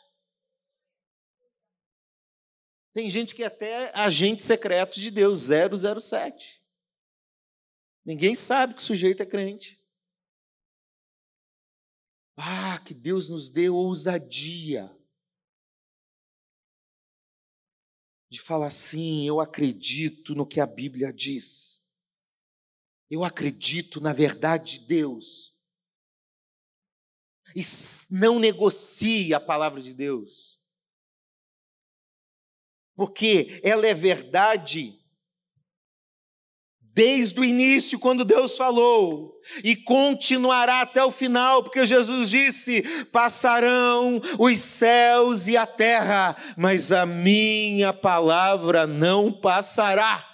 Tem 2.97 3.11
gente 3.11 3.35
que 3.35 3.43
é 3.43 3.45
até 3.45 3.95
agente 3.95 4.41
secreto 4.41 4.99
de 4.99 5.11
Deus, 5.11 5.49
007. 6.01 6.59
Ninguém 8.03 8.33
sabe 8.33 8.73
que 8.73 8.79
o 8.79 8.83
sujeito 8.83 9.21
é 9.21 9.25
crente. 9.27 9.79
Ah, 12.35 12.79
que 12.83 12.95
Deus 12.95 13.29
nos 13.29 13.51
dê 13.51 13.69
ousadia 13.69 14.91
de 18.31 18.41
falar 18.41 18.65
assim: 18.65 19.27
eu 19.27 19.39
acredito 19.39 20.33
no 20.33 20.47
que 20.47 20.59
a 20.59 20.65
Bíblia 20.65 21.13
diz. 21.13 21.87
Eu 23.11 23.23
acredito 23.23 24.01
na 24.01 24.11
verdade 24.11 24.79
de 24.79 24.87
Deus. 24.87 25.55
E 27.55 27.61
não 28.09 28.39
negocie 28.39 29.35
a 29.35 29.39
palavra 29.39 29.83
de 29.83 29.93
Deus 29.93 30.56
porque 32.97 33.61
ela 33.63 33.85
é 33.85 33.93
verdade 33.93 34.99
desde 36.79 37.39
o 37.39 37.45
início, 37.45 37.99
quando 37.99 38.25
Deus 38.25 38.57
falou, 38.57 39.39
e 39.63 39.75
continuará 39.75 40.81
até 40.81 41.05
o 41.05 41.11
final, 41.11 41.61
porque 41.61 41.85
Jesus 41.85 42.27
disse: 42.27 42.81
passarão 43.11 44.19
os 44.39 44.57
céus 44.57 45.45
e 45.45 45.55
a 45.55 45.67
terra, 45.67 46.35
mas 46.57 46.91
a 46.91 47.05
minha 47.05 47.93
palavra 47.93 48.87
não 48.87 49.31
passará. 49.31 50.27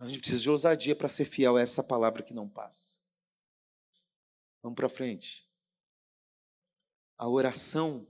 A 0.00 0.08
gente 0.08 0.20
precisa 0.20 0.40
de 0.40 0.50
ousadia 0.50 0.96
para 0.96 1.08
ser 1.08 1.26
fiel 1.26 1.58
a 1.58 1.60
essa 1.60 1.84
palavra 1.84 2.22
que 2.22 2.32
não 2.32 2.48
passa. 2.48 2.98
Vamos 4.62 4.76
para 4.76 4.88
frente. 4.88 5.46
A 7.18 7.28
oração 7.28 8.06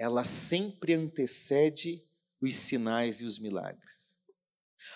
ela 0.00 0.24
sempre 0.24 0.94
antecede 0.94 2.02
os 2.40 2.54
sinais 2.54 3.20
e 3.20 3.26
os 3.26 3.38
milagres. 3.38 4.18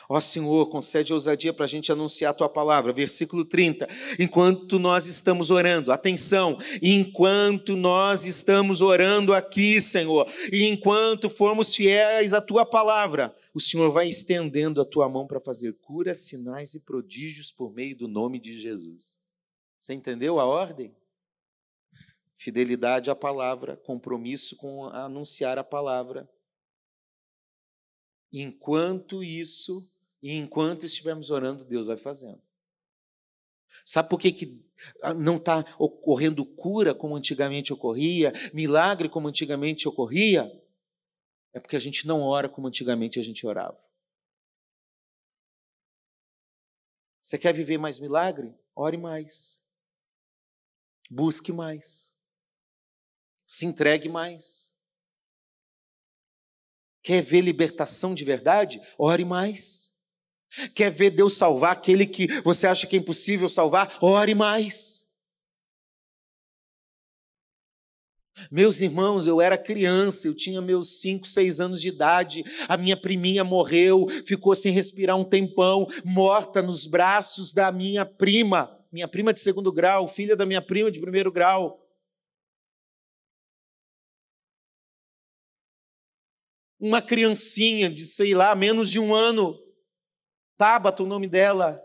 Ó 0.08 0.18
Senhor, 0.18 0.70
concede 0.70 1.12
ousadia 1.12 1.52
para 1.52 1.66
a 1.66 1.68
gente 1.68 1.92
anunciar 1.92 2.30
a 2.30 2.34
tua 2.34 2.48
palavra. 2.48 2.90
Versículo 2.90 3.44
30. 3.44 3.86
Enquanto 4.18 4.78
nós 4.78 5.06
estamos 5.06 5.50
orando, 5.50 5.92
atenção, 5.92 6.56
enquanto 6.80 7.76
nós 7.76 8.24
estamos 8.24 8.80
orando 8.80 9.34
aqui, 9.34 9.78
Senhor, 9.78 10.26
e 10.50 10.64
enquanto 10.64 11.28
formos 11.28 11.74
fiéis 11.74 12.32
à 12.32 12.40
tua 12.40 12.64
palavra, 12.64 13.36
o 13.52 13.60
Senhor 13.60 13.90
vai 13.92 14.08
estendendo 14.08 14.80
a 14.80 14.86
tua 14.86 15.06
mão 15.06 15.26
para 15.26 15.38
fazer 15.38 15.74
curas, 15.82 16.20
sinais 16.20 16.72
e 16.72 16.80
prodígios 16.80 17.52
por 17.52 17.74
meio 17.74 17.94
do 17.94 18.08
nome 18.08 18.40
de 18.40 18.58
Jesus. 18.58 19.18
Você 19.78 19.92
entendeu 19.92 20.40
a 20.40 20.46
ordem? 20.46 20.94
Fidelidade 22.44 23.10
à 23.10 23.16
palavra, 23.16 23.74
compromisso 23.74 24.54
com 24.54 24.84
anunciar 24.84 25.58
a 25.58 25.64
palavra. 25.64 26.28
Enquanto 28.30 29.24
isso, 29.24 29.90
e 30.22 30.30
enquanto 30.32 30.84
estivermos 30.84 31.30
orando, 31.30 31.64
Deus 31.64 31.86
vai 31.86 31.96
fazendo. 31.96 32.42
Sabe 33.82 34.10
por 34.10 34.20
que, 34.20 34.30
que 34.30 34.62
ah, 35.00 35.14
não 35.14 35.38
está 35.38 35.64
ocorrendo 35.78 36.44
cura 36.44 36.94
como 36.94 37.16
antigamente 37.16 37.72
ocorria, 37.72 38.30
milagre 38.52 39.08
como 39.08 39.26
antigamente 39.26 39.88
ocorria? 39.88 40.44
É 41.54 41.58
porque 41.58 41.76
a 41.76 41.80
gente 41.80 42.06
não 42.06 42.20
ora 42.20 42.46
como 42.46 42.68
antigamente 42.68 43.18
a 43.18 43.22
gente 43.22 43.46
orava. 43.46 43.82
Você 47.22 47.38
quer 47.38 47.54
viver 47.54 47.78
mais 47.78 47.98
milagre? 47.98 48.54
Ore 48.76 48.98
mais. 48.98 49.64
Busque 51.10 51.50
mais. 51.50 52.13
Se 53.46 53.66
entregue 53.66 54.08
mais. 54.08 54.72
Quer 57.02 57.22
ver 57.22 57.42
libertação 57.42 58.14
de 58.14 58.24
verdade? 58.24 58.80
Ore 58.98 59.24
mais. 59.24 59.92
Quer 60.74 60.90
ver 60.90 61.10
Deus 61.10 61.36
salvar 61.36 61.72
aquele 61.72 62.06
que 62.06 62.26
você 62.42 62.66
acha 62.66 62.86
que 62.86 62.96
é 62.96 62.98
impossível 62.98 63.48
salvar? 63.48 63.98
Ore 64.00 64.34
mais. 64.34 65.04
Meus 68.50 68.80
irmãos, 68.80 69.26
eu 69.26 69.40
era 69.40 69.56
criança, 69.56 70.26
eu 70.26 70.34
tinha 70.34 70.60
meus 70.60 71.00
5, 71.00 71.26
6 71.26 71.60
anos 71.60 71.80
de 71.80 71.88
idade, 71.88 72.42
a 72.68 72.76
minha 72.76 72.96
priminha 72.96 73.44
morreu, 73.44 74.06
ficou 74.26 74.54
sem 74.54 74.72
respirar 74.72 75.16
um 75.16 75.24
tempão, 75.24 75.86
morta 76.04 76.60
nos 76.60 76.86
braços 76.86 77.52
da 77.52 77.70
minha 77.70 78.04
prima, 78.04 78.76
minha 78.90 79.06
prima 79.06 79.32
de 79.32 79.40
segundo 79.40 79.70
grau, 79.72 80.08
filha 80.08 80.34
da 80.36 80.44
minha 80.44 80.60
prima 80.60 80.90
de 80.90 81.00
primeiro 81.00 81.30
grau. 81.30 81.83
Uma 86.84 87.00
criancinha 87.00 87.88
de, 87.88 88.06
sei 88.06 88.34
lá, 88.34 88.54
menos 88.54 88.90
de 88.90 89.00
um 89.00 89.14
ano, 89.14 89.58
Tabata, 90.58 91.02
o 91.02 91.06
nome 91.06 91.26
dela. 91.26 91.82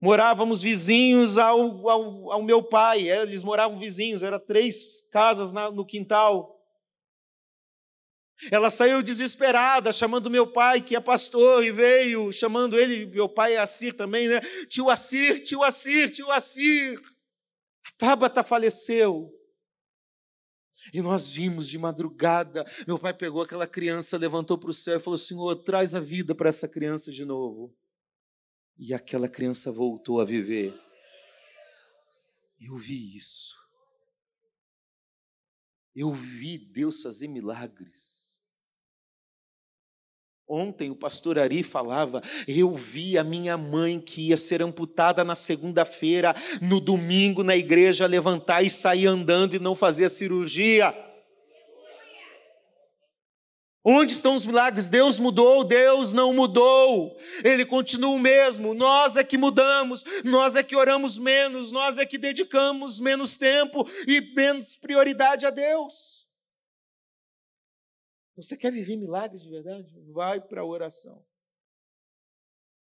Morávamos 0.00 0.62
vizinhos 0.62 1.36
ao, 1.36 1.90
ao, 1.90 2.30
ao 2.30 2.42
meu 2.44 2.62
pai, 2.62 3.10
é, 3.10 3.22
eles 3.22 3.42
moravam 3.42 3.76
vizinhos, 3.76 4.22
eram 4.22 4.38
três 4.38 5.04
casas 5.10 5.50
na, 5.50 5.68
no 5.68 5.84
quintal. 5.84 6.64
Ela 8.52 8.70
saiu 8.70 9.02
desesperada, 9.02 9.92
chamando 9.92 10.30
meu 10.30 10.46
pai, 10.46 10.80
que 10.80 10.94
é 10.94 11.00
pastor, 11.00 11.64
e 11.64 11.72
veio 11.72 12.32
chamando 12.32 12.78
ele, 12.78 13.04
meu 13.06 13.28
pai 13.28 13.54
é 13.54 13.58
Assir 13.58 13.94
também, 13.94 14.28
né? 14.28 14.40
Tio 14.68 14.88
Assir, 14.88 15.42
tio 15.42 15.64
Assir, 15.64 16.12
tio 16.12 16.30
Assir. 16.30 17.00
A 17.84 17.90
Tabata 17.98 18.44
faleceu. 18.44 19.39
E 20.92 21.02
nós 21.02 21.30
vimos 21.30 21.68
de 21.68 21.78
madrugada, 21.78 22.64
meu 22.86 22.98
pai 22.98 23.12
pegou 23.12 23.42
aquela 23.42 23.66
criança, 23.66 24.16
levantou 24.16 24.56
para 24.56 24.70
o 24.70 24.74
céu 24.74 24.96
e 24.96 25.00
falou: 25.00 25.18
Senhor, 25.18 25.56
traz 25.56 25.94
a 25.94 26.00
vida 26.00 26.34
para 26.34 26.48
essa 26.48 26.66
criança 26.66 27.12
de 27.12 27.24
novo. 27.24 27.74
E 28.78 28.94
aquela 28.94 29.28
criança 29.28 29.70
voltou 29.70 30.20
a 30.20 30.24
viver. 30.24 30.74
Eu 32.58 32.76
vi 32.76 33.16
isso. 33.16 33.58
Eu 35.94 36.12
vi 36.12 36.56
Deus 36.56 37.02
fazer 37.02 37.28
milagres. 37.28 38.29
Ontem 40.52 40.90
o 40.90 40.96
pastor 40.96 41.38
Ari 41.38 41.62
falava: 41.62 42.20
eu 42.48 42.74
vi 42.74 43.16
a 43.16 43.22
minha 43.22 43.56
mãe 43.56 44.00
que 44.00 44.30
ia 44.30 44.36
ser 44.36 44.60
amputada 44.60 45.22
na 45.22 45.36
segunda-feira, 45.36 46.34
no 46.60 46.80
domingo 46.80 47.44
na 47.44 47.56
igreja, 47.56 48.04
levantar 48.04 48.60
e 48.64 48.68
sair 48.68 49.06
andando 49.06 49.54
e 49.54 49.60
não 49.60 49.76
fazer 49.76 50.06
a 50.06 50.08
cirurgia. 50.08 50.92
Onde 53.84 54.12
estão 54.12 54.34
os 54.34 54.44
milagres? 54.44 54.88
Deus 54.88 55.20
mudou, 55.20 55.62
Deus 55.62 56.12
não 56.12 56.34
mudou, 56.34 57.16
Ele 57.44 57.64
continua 57.64 58.10
o 58.10 58.18
mesmo. 58.18 58.74
Nós 58.74 59.16
é 59.16 59.22
que 59.22 59.38
mudamos, 59.38 60.04
nós 60.24 60.56
é 60.56 60.64
que 60.64 60.74
oramos 60.74 61.16
menos, 61.16 61.70
nós 61.70 61.96
é 61.96 62.04
que 62.04 62.18
dedicamos 62.18 62.98
menos 62.98 63.36
tempo 63.36 63.88
e 64.04 64.20
menos 64.34 64.74
prioridade 64.74 65.46
a 65.46 65.50
Deus. 65.50 66.19
Você 68.36 68.56
quer 68.56 68.72
viver 68.72 68.96
milagres 68.96 69.42
de 69.42 69.50
verdade? 69.50 69.92
Vai 70.12 70.40
para 70.40 70.62
a 70.62 70.64
oração. 70.64 71.24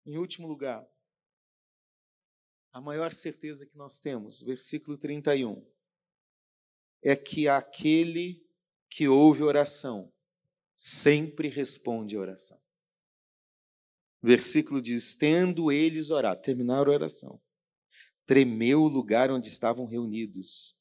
Em 0.06 0.17
último 0.17 0.48
lugar, 0.48 0.88
a 2.74 2.82
maior 2.82 3.12
certeza 3.12 3.65
que 3.65 3.78
nós 3.78 4.00
temos, 4.00 4.41
versículo 4.41 4.98
31, 4.98 5.65
é 7.02 7.15
que 7.15 7.48
aquele 7.48 8.46
que 8.89 9.08
ouve 9.08 9.44
oração 9.44 10.12
sempre 10.76 11.48
responde 11.48 12.15
a 12.15 12.20
oração. 12.20 12.60
Versículo 14.22 14.82
diz: 14.82 15.15
Tendo 15.15 15.72
eles 15.72 16.10
orado, 16.10 16.41
terminaram 16.41 16.91
a 16.91 16.96
oração, 16.96 17.41
tremeu 18.26 18.84
o 18.84 18.88
lugar 18.88 19.32
onde 19.32 19.48
estavam 19.48 19.86
reunidos. 19.86 20.80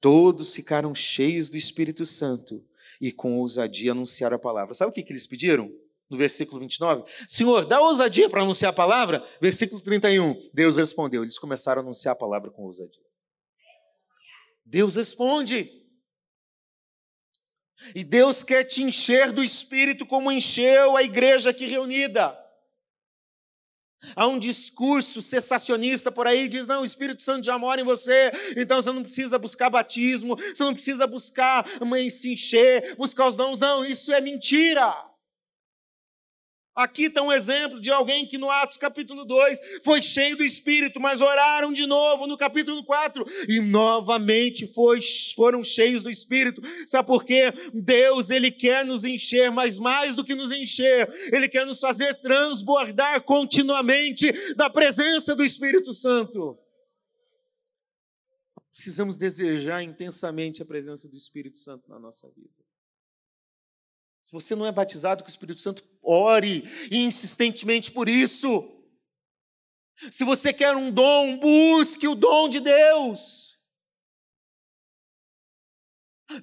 Todos 0.00 0.54
ficaram 0.54 0.94
cheios 0.94 1.50
do 1.50 1.56
Espírito 1.56 2.06
Santo 2.06 2.66
e 3.00 3.10
com 3.10 3.38
ousadia 3.38 3.92
anunciar 3.92 4.32
a 4.32 4.38
palavra. 4.38 4.74
Sabe 4.74 4.90
o 4.90 4.94
que, 4.94 5.02
que 5.02 5.12
eles 5.12 5.26
pediram? 5.26 5.72
No 6.08 6.18
versículo 6.18 6.60
29, 6.60 7.04
Senhor, 7.28 7.64
dá 7.64 7.80
ousadia 7.80 8.28
para 8.28 8.42
anunciar 8.42 8.70
a 8.70 8.74
palavra. 8.74 9.24
Versículo 9.40 9.80
31, 9.80 10.50
Deus 10.52 10.74
respondeu. 10.74 11.22
Eles 11.22 11.38
começaram 11.38 11.80
a 11.80 11.84
anunciar 11.84 12.14
a 12.14 12.18
palavra 12.18 12.50
com 12.50 12.64
ousadia. 12.64 13.04
Deus 14.66 14.96
responde. 14.96 15.70
E 17.94 18.04
Deus 18.04 18.42
quer 18.42 18.64
te 18.64 18.82
encher 18.82 19.32
do 19.32 19.42
Espírito 19.42 20.04
como 20.04 20.32
encheu 20.32 20.96
a 20.96 21.02
igreja 21.02 21.50
aqui 21.50 21.66
reunida. 21.66 22.36
Há 24.16 24.26
um 24.26 24.38
discurso 24.38 25.20
cessacionista 25.20 26.10
por 26.10 26.26
aí, 26.26 26.48
diz: 26.48 26.66
não, 26.66 26.82
o 26.82 26.84
Espírito 26.84 27.22
Santo 27.22 27.44
já 27.44 27.58
mora 27.58 27.80
em 27.80 27.84
você, 27.84 28.30
então 28.56 28.80
você 28.80 28.92
não 28.92 29.02
precisa 29.02 29.38
buscar 29.38 29.70
batismo, 29.70 30.36
você 30.36 30.64
não 30.64 30.74
precisa 30.74 31.06
buscar 31.06 31.66
se 32.10 32.32
encher, 32.32 32.96
buscar 32.96 33.28
os 33.28 33.36
dons. 33.36 33.60
Não, 33.60 33.84
isso 33.84 34.12
é 34.12 34.20
mentira. 34.20 35.09
Aqui 36.74 37.04
está 37.06 37.20
um 37.20 37.32
exemplo 37.32 37.80
de 37.80 37.90
alguém 37.90 38.26
que 38.26 38.38
no 38.38 38.48
Atos 38.48 38.78
capítulo 38.78 39.24
2 39.24 39.58
foi 39.82 40.00
cheio 40.00 40.36
do 40.36 40.44
Espírito, 40.44 41.00
mas 41.00 41.20
oraram 41.20 41.72
de 41.72 41.84
novo 41.84 42.28
no 42.28 42.36
capítulo 42.36 42.84
4 42.84 43.24
e 43.48 43.60
novamente 43.60 44.68
foi, 44.68 45.00
foram 45.34 45.64
cheios 45.64 46.02
do 46.02 46.08
Espírito. 46.08 46.62
Sabe 46.86 47.06
por 47.08 47.24
quê? 47.24 47.52
Deus, 47.74 48.30
Ele 48.30 48.52
quer 48.52 48.84
nos 48.84 49.04
encher, 49.04 49.50
mas 49.50 49.78
mais 49.78 50.14
do 50.14 50.24
que 50.24 50.34
nos 50.34 50.52
encher, 50.52 51.12
Ele 51.32 51.48
quer 51.48 51.66
nos 51.66 51.80
fazer 51.80 52.14
transbordar 52.20 53.22
continuamente 53.22 54.32
da 54.54 54.70
presença 54.70 55.34
do 55.34 55.44
Espírito 55.44 55.92
Santo. 55.92 56.56
Precisamos 58.72 59.16
desejar 59.16 59.82
intensamente 59.82 60.62
a 60.62 60.64
presença 60.64 61.08
do 61.08 61.16
Espírito 61.16 61.58
Santo 61.58 61.90
na 61.90 61.98
nossa 61.98 62.28
vida. 62.30 62.69
Se 64.30 64.34
você 64.34 64.54
não 64.54 64.64
é 64.64 64.70
batizado 64.70 65.24
com 65.24 65.28
o 65.28 65.30
Espírito 65.30 65.60
Santo, 65.60 65.82
ore 66.00 66.62
insistentemente 66.88 67.90
por 67.90 68.08
isso. 68.08 68.80
Se 70.08 70.22
você 70.22 70.52
quer 70.52 70.76
um 70.76 70.88
dom, 70.88 71.36
busque 71.36 72.06
o 72.06 72.14
dom 72.14 72.48
de 72.48 72.60
Deus. 72.60 73.58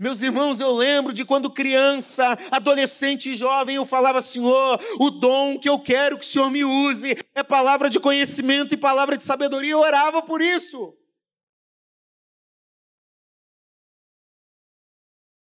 Meus 0.01 0.21
irmãos, 0.21 0.59
eu 0.59 0.73
lembro 0.73 1.13
de 1.13 1.23
quando 1.23 1.49
criança, 1.49 2.37
adolescente 2.51 3.29
e 3.29 3.37
jovem, 3.37 3.77
eu 3.77 3.85
falava, 3.85 4.21
Senhor, 4.21 4.81
o 4.99 5.09
dom 5.09 5.57
que 5.57 5.69
eu 5.69 5.79
quero 5.79 6.19
que 6.19 6.25
o 6.25 6.27
Senhor 6.27 6.51
me 6.51 6.65
use 6.65 7.15
é 7.33 7.41
palavra 7.41 7.89
de 7.89 8.01
conhecimento 8.01 8.73
e 8.73 8.77
palavra 8.77 9.15
de 9.15 9.23
sabedoria. 9.23 9.71
Eu 9.71 9.79
orava 9.79 10.21
por 10.21 10.41
isso. 10.41 10.93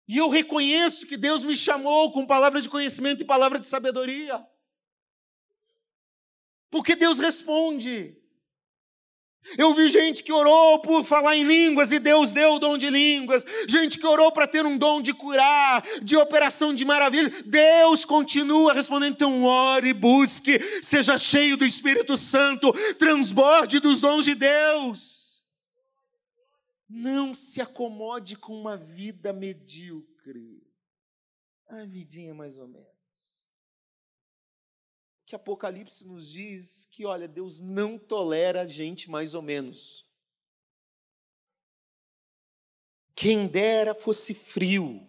E 0.08 0.17
eu 0.17 0.30
reconheço 0.30 1.06
que 1.06 1.17
Deus 1.17 1.43
me 1.43 1.56
chamou 1.56 2.12
com 2.12 2.26
palavra 2.26 2.62
de 2.62 2.70
conhecimento 2.70 3.22
e 3.22 3.26
palavra 3.26 3.60
de 3.60 3.67
sabedoria. 3.67 4.46
Porque 6.70 6.96
Deus 6.96 7.20
responde. 7.20 8.15
Eu 9.58 9.74
vi 9.74 9.89
gente 9.89 10.24
que 10.24 10.32
orou 10.32 10.80
por 10.80 11.06
falar 11.06 11.36
em 11.36 11.43
línguas 11.43 11.91
e 11.91 12.00
Deus 12.00 12.32
deu 12.32 12.56
o 12.56 12.60
dom 12.60 12.78
de 12.78 12.89
línguas. 12.89 13.46
Gente 13.67 13.98
que 13.98 14.06
orou 14.06 14.32
para 14.32 14.48
ter 14.48 14.65
um 14.65 14.78
dom 14.78 15.02
de 15.02 15.13
curar, 15.13 15.84
de 16.02 16.17
operação 16.17 16.74
de 16.74 16.84
maravilha. 16.84 17.32
Deus 17.46 18.04
continua 18.04 18.74
respondendo. 18.74 19.13
Então, 19.13 19.44
ore, 19.44 19.94
busque, 19.94 20.60
seja 20.82 21.17
cheio 21.17 21.56
do 21.56 21.65
Espírito 21.65 22.17
Santo, 22.17 22.73
transborde 22.98 23.79
dos 23.79 24.02
dons 24.02 24.25
de 24.25 24.36
Deus. 24.36 25.17
Não 26.88 27.35
se 27.35 27.60
acomode 27.60 28.35
com 28.38 28.54
uma 28.54 28.77
vida 28.77 29.33
medíocre. 29.33 30.65
A 31.67 31.83
vidinha 31.83 32.33
mais 32.33 32.58
ou 32.58 32.67
menos. 32.67 32.88
Que 35.25 35.35
Apocalipse 35.35 36.06
nos 36.06 36.29
diz 36.29 36.85
que, 36.85 37.06
olha, 37.06 37.27
Deus 37.27 37.60
não 37.60 38.00
tolera 38.00 38.65
gente 38.65 39.10
mais 39.10 39.33
ou 39.33 39.42
menos. 39.42 40.08
Quem 43.13 43.48
dera 43.48 43.94
fosse 43.94 44.33
frio, 44.33 45.06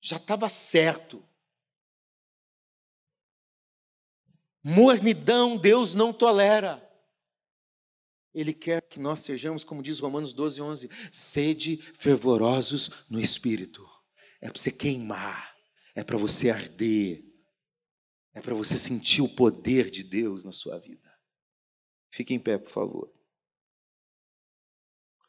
já 0.00 0.18
estava 0.18 0.48
certo. 0.48 1.26
Mornidão 4.62 5.56
Deus 5.56 5.94
não 5.94 6.12
tolera. 6.12 6.91
Ele 8.34 8.54
quer 8.54 8.82
que 8.82 8.98
nós 8.98 9.20
sejamos, 9.20 9.62
como 9.62 9.82
diz 9.82 9.98
Romanos 9.98 10.32
12, 10.32 10.62
11, 10.62 10.90
sede 11.12 11.76
fervorosos 11.94 13.06
no 13.10 13.20
espírito. 13.20 13.88
É 14.40 14.48
para 14.48 14.58
você 14.58 14.72
queimar, 14.72 15.54
é 15.94 16.02
para 16.02 16.16
você 16.16 16.50
arder, 16.50 17.24
é 18.32 18.40
para 18.40 18.54
você 18.54 18.78
sentir 18.78 19.20
o 19.20 19.28
poder 19.28 19.90
de 19.90 20.02
Deus 20.02 20.44
na 20.44 20.52
sua 20.52 20.78
vida. 20.78 21.12
Fique 22.10 22.32
em 22.32 22.40
pé, 22.40 22.58
por 22.58 22.70
favor. 22.70 23.12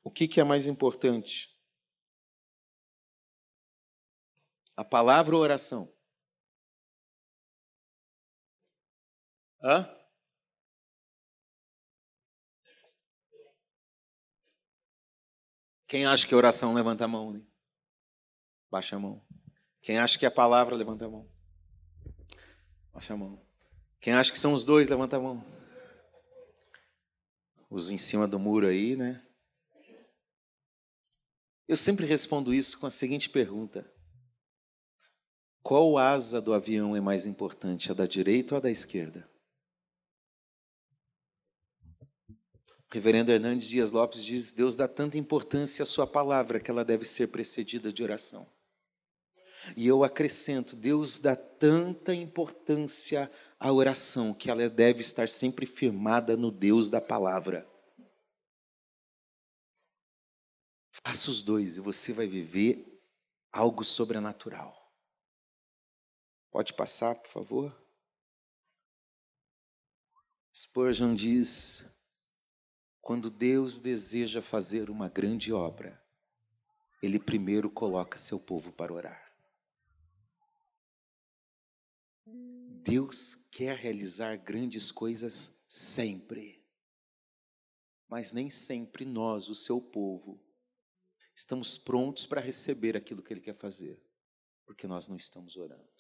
O 0.04 0.12
que, 0.12 0.28
que 0.28 0.40
é 0.40 0.44
mais 0.44 0.68
importante? 0.68 1.54
A 4.76 4.84
palavra 4.84 5.36
ou 5.36 5.42
a 5.42 5.44
oração? 5.44 5.94
Hã? 9.62 10.03
Quem 15.94 16.08
acha 16.08 16.26
que 16.26 16.34
oração, 16.34 16.74
levanta 16.74 17.06
a 17.06 17.08
mão. 17.08 17.32
Né? 17.32 17.42
Baixa 18.72 18.96
a 18.96 19.00
mão. 19.00 19.24
Quem 19.80 20.00
acha 20.00 20.18
que 20.18 20.26
a 20.26 20.32
palavra, 20.32 20.76
levanta 20.76 21.06
a 21.06 21.08
mão. 21.08 21.30
Baixa 22.92 23.14
a 23.14 23.16
mão. 23.16 23.40
Quem 24.02 24.12
acha 24.12 24.32
que 24.32 24.40
são 24.40 24.54
os 24.54 24.66
dois, 24.66 24.90
levanta 24.90 25.18
a 25.18 25.20
mão. 25.20 25.46
Os 27.70 27.92
em 27.92 27.98
cima 28.00 28.28
do 28.28 28.40
muro 28.40 28.66
aí, 28.66 28.96
né? 28.96 29.24
Eu 31.68 31.78
sempre 31.78 32.08
respondo 32.08 32.56
isso 32.56 32.80
com 32.80 32.88
a 32.88 32.92
seguinte 32.92 33.30
pergunta: 33.30 33.88
Qual 35.62 35.96
asa 36.00 36.42
do 36.42 36.56
avião 36.56 36.96
é 36.96 37.02
mais 37.02 37.28
importante, 37.28 37.92
a 37.92 37.94
da 37.94 38.08
direita 38.08 38.56
ou 38.56 38.58
a 38.58 38.62
da 38.62 38.72
esquerda? 38.72 39.30
Reverendo 42.94 43.32
Hernandes 43.32 43.68
Dias 43.68 43.92
Lopes 43.92 44.24
diz: 44.24 44.54
Deus 44.54 44.76
dá 44.76 44.88
tanta 44.88 45.18
importância 45.18 45.82
à 45.82 45.86
sua 45.86 46.06
palavra 46.06 46.60
que 46.60 46.70
ela 46.70 46.86
deve 46.86 47.06
ser 47.06 47.26
precedida 47.30 47.92
de 47.92 48.04
oração. 48.04 48.48
E 49.76 49.88
eu 49.88 50.04
acrescento: 50.04 50.76
Deus 50.76 51.18
dá 51.18 51.36
tanta 51.36 52.14
importância 52.14 53.32
à 53.60 53.72
oração 53.74 54.32
que 54.32 54.48
ela 54.48 54.70
deve 54.70 55.02
estar 55.02 55.28
sempre 55.28 55.66
firmada 55.66 56.38
no 56.38 56.52
Deus 56.52 56.88
da 56.88 57.02
palavra. 57.02 57.68
Faça 60.92 61.32
os 61.32 61.42
dois 61.42 61.78
e 61.78 61.82
você 61.82 62.14
vai 62.14 62.28
viver 62.28 63.02
algo 63.52 63.84
sobrenatural. 63.84 64.94
Pode 66.52 66.72
passar, 66.74 67.16
por 67.16 67.32
favor? 67.32 67.76
Spurgeon 70.54 71.16
diz: 71.16 71.92
quando 73.04 73.30
Deus 73.30 73.82
deseja 73.82 74.42
fazer 74.42 74.90
uma 74.90 75.10
grande 75.10 75.52
obra, 75.52 76.02
Ele 77.02 77.20
primeiro 77.20 77.70
coloca 77.70 78.18
seu 78.18 78.40
povo 78.40 78.72
para 78.72 78.94
orar. 78.94 79.36
Deus 82.26 83.36
quer 83.52 83.78
realizar 83.78 84.38
grandes 84.38 84.90
coisas 84.90 85.66
sempre, 85.68 86.66
mas 88.08 88.32
nem 88.32 88.50
sempre 88.50 89.04
nós, 89.04 89.50
o 89.50 89.56
seu 89.56 89.82
povo, 89.82 90.42
estamos 91.36 91.78
prontos 91.78 92.26
para 92.26 92.40
receber 92.40 92.96
aquilo 92.96 93.22
que 93.22 93.34
Ele 93.34 93.42
quer 93.42 93.56
fazer, 93.56 94.02
porque 94.66 94.88
nós 94.88 95.10
não 95.10 95.18
estamos 95.18 95.58
orando. 95.58 95.93